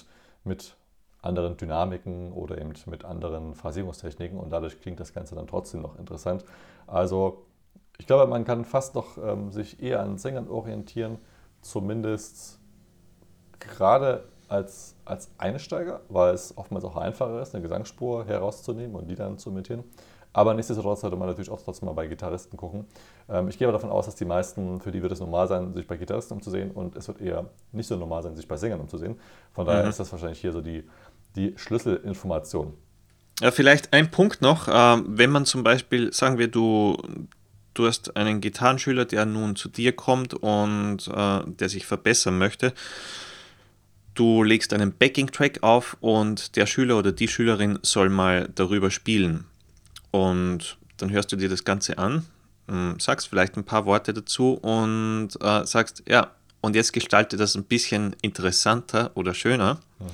mit 0.45 0.76
anderen 1.22 1.56
Dynamiken 1.56 2.32
oder 2.32 2.58
eben 2.58 2.72
mit 2.87 3.04
anderen 3.04 3.54
Phrasierungstechniken 3.54 4.38
und 4.38 4.50
dadurch 4.50 4.80
klingt 4.80 5.00
das 5.00 5.12
Ganze 5.12 5.34
dann 5.34 5.46
trotzdem 5.46 5.82
noch 5.82 5.98
interessant. 5.98 6.44
Also 6.87 7.44
ich 7.98 8.06
glaube, 8.06 8.26
man 8.26 8.44
kann 8.44 8.64
fast 8.64 8.94
noch 8.94 9.18
ähm, 9.18 9.50
sich 9.50 9.82
eher 9.82 10.00
an 10.00 10.18
Sängern 10.18 10.48
orientieren, 10.48 11.18
zumindest 11.60 12.60
gerade 13.58 14.25
als, 14.48 14.94
als 15.04 15.30
Einsteiger, 15.37 16.00
weil 16.08 16.32
es 16.32 16.56
oftmals 16.56 16.84
auch 16.84 16.96
einfacher 16.96 17.42
ist, 17.42 17.54
eine 17.54 17.62
Gesangsspur 17.62 18.25
herauszunehmen 18.25 18.94
und 18.94 19.08
die 19.08 19.16
dann 19.16 19.38
zu 19.38 19.50
imitieren. 19.50 19.84
Aber 20.32 20.54
nichtsdestotrotz 20.54 21.00
sollte 21.00 21.16
man 21.16 21.26
natürlich 21.26 21.50
auch 21.50 21.60
trotzdem 21.60 21.87
mal 21.87 21.94
bei 21.94 22.06
Gitarristen 22.06 22.56
gucken. 22.56 22.87
Ähm, 23.28 23.48
ich 23.48 23.58
gehe 23.58 23.66
aber 23.66 23.72
davon 23.72 23.90
aus, 23.90 24.06
dass 24.06 24.14
die 24.14 24.25
meisten, 24.25 24.80
für 24.80 24.92
die 24.92 25.02
wird 25.02 25.12
es 25.12 25.20
normal 25.20 25.48
sein, 25.48 25.75
sich 25.75 25.87
bei 25.87 25.96
Gitarristen 25.96 26.34
umzusehen 26.34 26.70
und 26.70 26.96
es 26.96 27.08
wird 27.08 27.20
eher 27.20 27.46
nicht 27.72 27.87
so 27.87 27.96
normal 27.96 28.22
sein, 28.22 28.37
sich 28.37 28.46
bei 28.46 28.56
Sängern 28.56 28.80
umzusehen. 28.80 29.18
Von 29.52 29.66
daher 29.66 29.84
mhm. 29.84 29.90
ist 29.90 30.00
das 30.00 30.12
wahrscheinlich 30.12 30.40
hier 30.40 30.52
so 30.52 30.60
die, 30.60 30.84
die 31.38 31.54
Schlüsselinformation. 31.57 32.75
Ja, 33.40 33.50
vielleicht 33.52 33.92
ein 33.92 34.11
Punkt 34.11 34.42
noch, 34.42 34.68
äh, 34.68 35.02
wenn 35.07 35.30
man 35.30 35.45
zum 35.47 35.62
Beispiel, 35.62 36.12
sagen 36.12 36.38
wir, 36.38 36.49
du, 36.49 36.97
du 37.75 37.87
hast 37.87 38.16
einen 38.16 38.40
Gitarrenschüler, 38.40 39.04
der 39.04 39.26
nun 39.26 39.54
zu 39.54 39.68
dir 39.68 39.92
kommt 39.92 40.35
und 40.35 41.09
äh, 41.09 41.40
der 41.47 41.68
sich 41.68 41.87
verbessern 41.87 42.37
möchte. 42.37 42.75
Du 44.14 44.42
legst 44.42 44.73
einen 44.73 44.92
Backing-Track 44.92 45.62
auf 45.62 45.97
und 46.00 46.57
der 46.57 46.66
Schüler 46.66 46.99
oder 46.99 47.12
die 47.12 47.28
Schülerin 47.28 47.78
soll 47.83 48.09
mal 48.09 48.50
darüber 48.52 48.90
spielen. 48.90 49.45
Und 50.11 50.76
dann 50.97 51.11
hörst 51.11 51.30
du 51.30 51.37
dir 51.37 51.49
das 51.49 51.62
Ganze 51.62 51.99
an, 51.99 52.26
hm, 52.66 52.99
sagst 52.99 53.28
vielleicht 53.28 53.57
ein 53.57 53.64
paar 53.64 53.87
Worte 53.87 54.12
dazu 54.12 54.54
und 54.54 55.30
äh, 55.40 55.64
sagst, 55.64 56.02
ja, 56.09 56.33
und 56.60 56.74
jetzt 56.74 56.92
gestalte 56.92 57.36
das 57.36 57.54
ein 57.54 57.64
bisschen 57.64 58.16
interessanter 58.20 59.12
oder 59.14 59.32
schöner. 59.32 59.78
Mhm. 60.00 60.06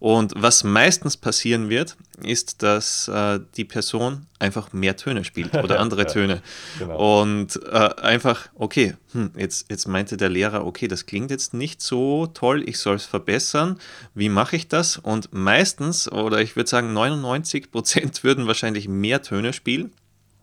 Und 0.00 0.32
was 0.36 0.64
meistens 0.64 1.16
passieren 1.16 1.68
wird, 1.68 1.96
ist, 2.22 2.62
dass 2.62 3.08
äh, 3.08 3.40
die 3.56 3.64
Person 3.64 4.26
einfach 4.38 4.72
mehr 4.72 4.96
Töne 4.96 5.24
spielt 5.24 5.54
oder 5.62 5.78
andere 5.78 6.02
ja, 6.02 6.08
Töne. 6.08 6.42
Genau. 6.78 7.22
Und 7.22 7.60
äh, 7.70 7.90
einfach, 8.00 8.48
okay, 8.54 8.94
hm, 9.12 9.30
jetzt, 9.36 9.70
jetzt 9.70 9.86
meinte 9.86 10.16
der 10.16 10.28
Lehrer, 10.28 10.66
okay, 10.66 10.88
das 10.88 11.06
klingt 11.06 11.30
jetzt 11.30 11.54
nicht 11.54 11.80
so 11.80 12.26
toll, 12.26 12.68
ich 12.68 12.78
soll 12.78 12.96
es 12.96 13.04
verbessern. 13.04 13.78
Wie 14.14 14.28
mache 14.28 14.56
ich 14.56 14.68
das? 14.68 14.98
Und 14.98 15.32
meistens, 15.32 16.10
oder 16.10 16.40
ich 16.40 16.56
würde 16.56 16.70
sagen 16.70 16.92
99 16.92 17.70
Prozent 17.70 18.24
würden 18.24 18.46
wahrscheinlich 18.48 18.88
mehr 18.88 19.22
Töne 19.22 19.52
spielen. 19.52 19.92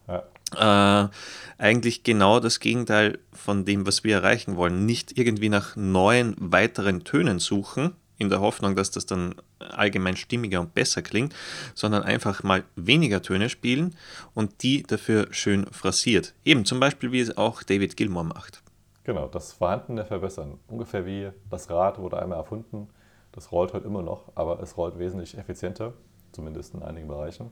Ja. 0.07 1.05
äh, 1.05 1.09
eigentlich 1.57 2.03
genau 2.03 2.39
das 2.39 2.59
Gegenteil 2.59 3.19
von 3.31 3.65
dem, 3.65 3.85
was 3.85 4.03
wir 4.03 4.15
erreichen 4.15 4.55
wollen. 4.57 4.85
Nicht 4.85 5.17
irgendwie 5.17 5.49
nach 5.49 5.75
neuen 5.75 6.35
weiteren 6.37 7.03
Tönen 7.03 7.39
suchen, 7.39 7.95
in 8.21 8.29
der 8.29 8.39
Hoffnung, 8.39 8.75
dass 8.75 8.91
das 8.91 9.07
dann 9.07 9.35
allgemein 9.57 10.15
stimmiger 10.15 10.61
und 10.61 10.75
besser 10.75 11.01
klingt, 11.01 11.33
sondern 11.73 12.03
einfach 12.03 12.43
mal 12.43 12.63
weniger 12.75 13.21
Töne 13.21 13.49
spielen 13.49 13.95
und 14.35 14.61
die 14.61 14.83
dafür 14.83 15.27
schön 15.31 15.65
phrasiert. 15.71 16.35
Eben 16.45 16.63
zum 16.65 16.79
Beispiel, 16.79 17.11
wie 17.11 17.19
es 17.19 17.35
auch 17.35 17.63
David 17.63 17.97
Gilmour 17.97 18.23
macht. 18.23 18.61
Genau, 19.03 19.27
das 19.27 19.53
Vorhandene 19.53 20.05
verbessern. 20.05 20.59
Ungefähr 20.67 21.05
wie 21.07 21.31
das 21.49 21.69
Rad 21.71 21.97
wurde 21.97 22.21
einmal 22.21 22.37
erfunden. 22.37 22.87
Das 23.31 23.51
rollt 23.51 23.73
heute 23.73 23.87
immer 23.87 24.03
noch, 24.03 24.31
aber 24.35 24.61
es 24.61 24.77
rollt 24.77 24.99
wesentlich 24.99 25.37
effizienter, 25.37 25.93
zumindest 26.31 26.75
in 26.75 26.83
einigen 26.83 27.07
Bereichen, 27.07 27.49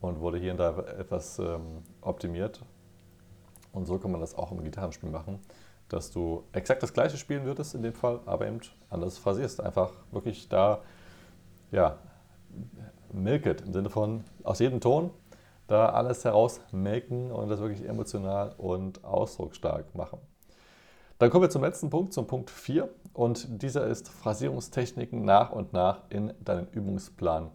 und 0.00 0.20
wurde 0.20 0.38
hier 0.38 0.52
und 0.52 0.58
da 0.58 0.78
etwas 0.98 1.38
ähm, 1.38 1.82
optimiert. 2.00 2.62
Und 3.72 3.86
so 3.86 3.98
kann 3.98 4.10
man 4.10 4.20
das 4.20 4.34
auch 4.34 4.52
im 4.52 4.62
Gitarrenspiel 4.62 5.10
machen 5.10 5.40
dass 5.88 6.10
du 6.10 6.44
exakt 6.52 6.82
das 6.82 6.92
gleiche 6.92 7.16
spielen 7.16 7.44
würdest 7.44 7.74
in 7.74 7.82
dem 7.82 7.94
Fall, 7.94 8.20
aber 8.26 8.46
eben 8.46 8.60
anders 8.90 9.18
phrasierst. 9.18 9.60
Einfach 9.60 9.92
wirklich 10.10 10.48
da, 10.48 10.80
ja, 11.70 11.98
milk 13.12 13.46
it 13.46 13.60
im 13.60 13.72
Sinne 13.72 13.90
von 13.90 14.24
aus 14.42 14.58
jedem 14.58 14.80
Ton 14.80 15.10
da 15.68 15.88
alles 15.88 16.24
heraus 16.24 16.60
melken 16.70 17.32
und 17.32 17.48
das 17.48 17.60
wirklich 17.60 17.88
emotional 17.88 18.54
und 18.56 19.04
ausdrucksstark 19.04 19.96
machen. 19.96 20.20
Dann 21.18 21.30
kommen 21.30 21.42
wir 21.42 21.50
zum 21.50 21.62
letzten 21.62 21.90
Punkt, 21.90 22.12
zum 22.12 22.26
Punkt 22.26 22.50
4 22.50 22.88
und 23.12 23.62
dieser 23.62 23.86
ist 23.86 24.08
Phrasierungstechniken 24.08 25.24
nach 25.24 25.50
und 25.50 25.72
nach 25.72 26.02
in 26.08 26.32
deinen 26.40 26.68
Übungsplan 26.68 27.50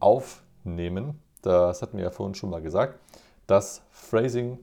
aufnehmen. 0.00 1.22
Das 1.46 1.80
hatten 1.80 1.96
wir 1.96 2.04
ja 2.04 2.10
vorhin 2.10 2.34
schon 2.34 2.50
mal 2.50 2.60
gesagt. 2.60 2.98
Das 3.46 3.80
Phrasing 3.92 4.58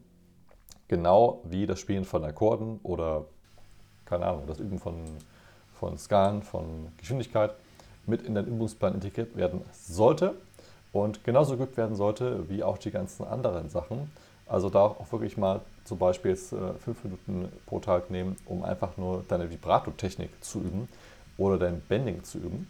genau 0.89 1.39
wie 1.45 1.65
das 1.65 1.79
Spielen 1.79 2.03
von 2.03 2.25
Akkorden 2.25 2.81
oder, 2.83 3.23
keine 4.03 4.25
Ahnung, 4.25 4.43
das 4.47 4.59
Üben 4.59 4.79
von, 4.79 4.95
von 5.79 5.97
Skalen, 5.97 6.43
von 6.43 6.89
Geschwindigkeit 6.97 7.55
mit 8.05 8.23
in 8.23 8.35
den 8.35 8.47
Übungsplan 8.47 8.95
integriert 8.95 9.37
werden 9.37 9.61
sollte 9.71 10.35
und 10.91 11.23
genauso 11.23 11.55
geübt 11.55 11.77
werden 11.77 11.95
sollte 11.95 12.49
wie 12.49 12.63
auch 12.63 12.77
die 12.77 12.91
ganzen 12.91 13.23
anderen 13.23 13.69
Sachen. 13.69 14.11
Also 14.45 14.69
da 14.69 14.81
auch 14.81 15.09
wirklich 15.09 15.37
mal 15.37 15.61
zum 15.85 15.99
Beispiel 15.99 16.31
jetzt 16.31 16.51
äh, 16.51 16.73
fünf 16.79 17.01
Minuten 17.05 17.49
pro 17.65 17.79
Tag 17.79 18.11
nehmen, 18.11 18.35
um 18.45 18.61
einfach 18.61 18.97
nur 18.97 19.23
deine 19.29 19.49
Vibrato-Technik 19.49 20.43
zu 20.43 20.59
üben 20.59 20.89
oder 21.37 21.57
dein 21.57 21.79
Bending 21.79 22.25
zu 22.25 22.39
üben. 22.39 22.67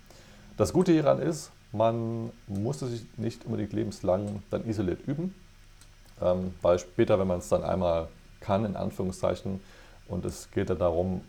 Das 0.55 0.71
Gute 0.71 0.91
hieran 0.91 1.19
ist, 1.19 1.51
man 1.73 2.31
muss 2.47 2.81
es 2.81 2.91
sich 2.91 3.05
nicht 3.17 3.45
unbedingt 3.45 3.73
lebenslang 3.73 4.41
dann 4.49 4.65
isoliert 4.67 5.05
üben, 5.07 5.35
ähm, 6.21 6.53
weil 6.61 6.79
später, 6.79 7.19
wenn 7.19 7.27
man 7.27 7.39
es 7.39 7.49
dann 7.49 7.63
einmal 7.63 8.07
kann, 8.39 8.63
in 8.65 8.75
Anführungszeichen, 8.75 9.59
und 10.07 10.25
es 10.25 10.51
geht 10.51 10.69
ja 10.69 10.75
darum, 10.75 11.21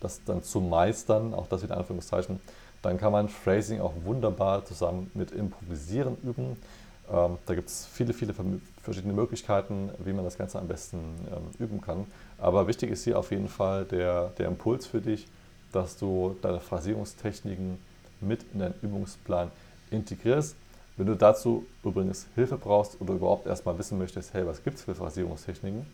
das 0.00 0.24
dann 0.24 0.42
zu 0.42 0.60
meistern, 0.60 1.34
auch 1.34 1.46
das 1.46 1.62
in 1.62 1.70
Anführungszeichen, 1.70 2.40
dann 2.82 2.96
kann 2.96 3.12
man 3.12 3.28
Phrasing 3.28 3.80
auch 3.80 3.92
wunderbar 4.04 4.64
zusammen 4.64 5.10
mit 5.14 5.30
Improvisieren 5.30 6.16
üben. 6.22 6.56
Ähm, 7.12 7.38
da 7.46 7.54
gibt 7.54 7.68
es 7.68 7.86
viele, 7.86 8.12
viele 8.14 8.34
verschiedene 8.82 9.12
Möglichkeiten, 9.12 9.90
wie 9.98 10.12
man 10.12 10.24
das 10.24 10.38
Ganze 10.38 10.58
am 10.58 10.68
besten 10.68 10.98
ähm, 11.30 11.50
üben 11.58 11.80
kann. 11.80 12.06
Aber 12.38 12.66
wichtig 12.66 12.90
ist 12.90 13.04
hier 13.04 13.18
auf 13.18 13.30
jeden 13.30 13.48
Fall 13.48 13.84
der, 13.84 14.30
der 14.38 14.48
Impuls 14.48 14.86
für 14.86 15.00
dich, 15.00 15.26
dass 15.72 15.96
du 15.96 16.36
deine 16.40 16.60
Phrasierungstechniken 16.60 17.78
mit 18.20 18.44
in 18.52 18.60
deinen 18.60 18.74
Übungsplan 18.82 19.50
integrierst. 19.92 20.56
Wenn 20.96 21.06
du 21.06 21.14
dazu 21.14 21.66
übrigens 21.84 22.26
Hilfe 22.34 22.56
brauchst 22.56 23.00
oder 23.00 23.14
überhaupt 23.14 23.46
erstmal 23.46 23.78
wissen 23.78 23.98
möchtest, 23.98 24.34
hey, 24.34 24.46
was 24.46 24.64
gibt 24.64 24.78
es 24.78 24.84
für 24.84 24.94
Phrasierungstechniken, 24.94 25.86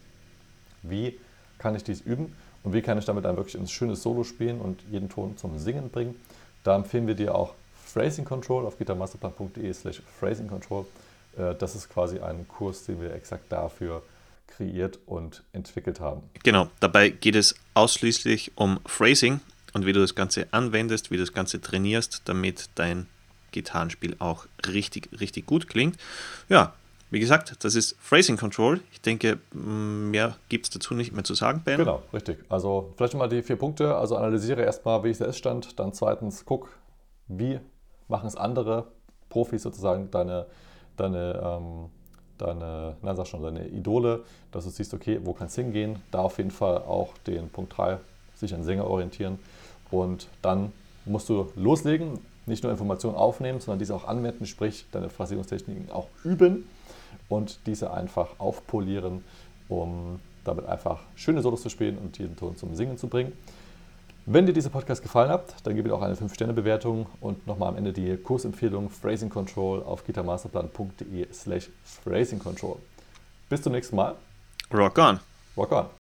wie 0.82 1.18
kann 1.58 1.74
ich 1.74 1.84
dies 1.84 2.00
üben 2.00 2.34
und 2.62 2.72
wie 2.72 2.82
kann 2.82 2.98
ich 2.98 3.04
damit 3.04 3.24
dann 3.24 3.36
wirklich 3.36 3.56
ein 3.56 3.68
schönes 3.68 4.02
Solo 4.02 4.24
spielen 4.24 4.60
und 4.60 4.80
jeden 4.90 5.08
Ton 5.08 5.36
zum 5.36 5.58
Singen 5.58 5.90
bringen, 5.90 6.14
da 6.62 6.74
empfehlen 6.74 7.06
wir 7.06 7.14
dir 7.14 7.34
auch 7.34 7.54
Phrasing 7.84 8.24
Control 8.24 8.64
auf 8.64 8.78
gitarmasterplan.de 8.78 9.72
slash 9.72 10.02
Phrasing 10.18 10.48
Control. 10.48 10.86
Äh, 11.36 11.54
das 11.54 11.74
ist 11.74 11.90
quasi 11.90 12.18
ein 12.18 12.48
Kurs, 12.48 12.84
den 12.84 13.00
wir 13.00 13.12
exakt 13.14 13.52
dafür 13.52 14.02
kreiert 14.46 14.98
und 15.06 15.42
entwickelt 15.52 16.00
haben. 16.00 16.22
Genau, 16.42 16.68
dabei 16.80 17.10
geht 17.10 17.36
es 17.36 17.54
ausschließlich 17.74 18.52
um 18.56 18.80
Phrasing 18.86 19.40
und 19.74 19.86
wie 19.86 19.92
du 19.92 20.00
das 20.00 20.14
Ganze 20.14 20.46
anwendest, 20.52 21.10
wie 21.10 21.16
du 21.16 21.22
das 21.22 21.32
Ganze 21.32 21.60
trainierst, 21.60 22.22
damit 22.24 22.70
dein 22.74 23.06
Gitarrenspiel 23.54 24.16
auch 24.18 24.46
richtig, 24.66 25.08
richtig 25.20 25.46
gut 25.46 25.68
klingt. 25.68 25.96
Ja, 26.48 26.74
wie 27.10 27.20
gesagt, 27.20 27.64
das 27.64 27.76
ist 27.76 27.96
Phrasing 28.00 28.36
Control. 28.36 28.80
Ich 28.92 29.00
denke, 29.00 29.38
mehr 29.52 30.36
gibt 30.48 30.66
es 30.66 30.70
dazu 30.70 30.94
nicht 30.94 31.12
mehr 31.12 31.22
zu 31.22 31.34
sagen, 31.34 31.62
Ben. 31.64 31.78
Genau, 31.78 32.02
richtig. 32.12 32.38
Also 32.48 32.92
vielleicht 32.96 33.14
mal 33.14 33.28
die 33.28 33.42
vier 33.42 33.56
Punkte. 33.56 33.94
Also 33.94 34.16
analysiere 34.16 34.62
erstmal, 34.62 35.04
wie 35.04 35.10
ist 35.10 35.20
der 35.20 35.28
Ist-Stand. 35.28 35.78
Dann 35.78 35.92
zweitens, 35.92 36.44
guck, 36.44 36.68
wie 37.28 37.60
machen 38.08 38.26
es 38.26 38.36
andere 38.36 38.88
Profis 39.28 39.62
sozusagen, 39.62 40.10
deine, 40.10 40.46
deine, 40.96 41.40
ähm, 41.40 41.90
deine, 42.36 42.96
na, 43.00 43.14
sag 43.14 43.28
schon, 43.28 43.42
deine 43.42 43.68
Idole, 43.68 44.24
dass 44.50 44.64
du 44.64 44.70
siehst, 44.70 44.92
okay, 44.92 45.20
wo 45.22 45.34
kann 45.34 45.46
es 45.46 45.54
hingehen. 45.54 46.02
Da 46.10 46.18
auf 46.18 46.38
jeden 46.38 46.50
Fall 46.50 46.78
auch 46.78 47.16
den 47.26 47.48
Punkt 47.48 47.76
3, 47.76 47.98
sich 48.34 48.52
an 48.54 48.64
Sänger 48.64 48.88
orientieren. 48.88 49.38
Und 49.90 50.26
dann 50.42 50.72
musst 51.04 51.28
du 51.28 51.52
loslegen, 51.54 52.18
nicht 52.46 52.62
nur 52.62 52.72
Informationen 52.72 53.16
aufnehmen, 53.16 53.60
sondern 53.60 53.78
diese 53.78 53.94
auch 53.94 54.06
anwenden, 54.06 54.46
sprich 54.46 54.86
deine 54.92 55.08
Phrasierungstechniken 55.08 55.90
auch 55.90 56.08
üben 56.24 56.68
und 57.28 57.58
diese 57.66 57.92
einfach 57.92 58.38
aufpolieren, 58.38 59.24
um 59.68 60.20
damit 60.44 60.66
einfach 60.66 61.00
schöne 61.16 61.42
Solos 61.42 61.62
zu 61.62 61.70
spielen 61.70 61.98
und 61.98 62.18
jeden 62.18 62.36
Ton 62.36 62.56
zum 62.56 62.74
Singen 62.74 62.98
zu 62.98 63.08
bringen. 63.08 63.32
Wenn 64.26 64.46
dir 64.46 64.54
dieser 64.54 64.70
Podcast 64.70 65.02
gefallen 65.02 65.28
hat, 65.28 65.54
dann 65.64 65.74
gib 65.74 65.84
mir 65.84 65.94
auch 65.94 66.00
eine 66.00 66.14
5-Sterne-Bewertung 66.14 67.06
und 67.20 67.46
nochmal 67.46 67.68
am 67.68 67.76
Ende 67.76 67.92
die 67.92 68.16
Kursempfehlung 68.16 68.88
Phrasing 68.88 69.28
Control 69.28 69.82
auf 69.82 70.04
gitarmasterplan.de 70.06 71.26
slash 71.32 71.68
Phrasing 71.84 72.38
Control. 72.38 72.76
Bis 73.50 73.60
zum 73.60 73.72
nächsten 73.72 73.96
Mal. 73.96 74.14
Rock 74.72 74.98
on. 74.98 75.20
Rock 75.56 75.72
on. 75.72 76.03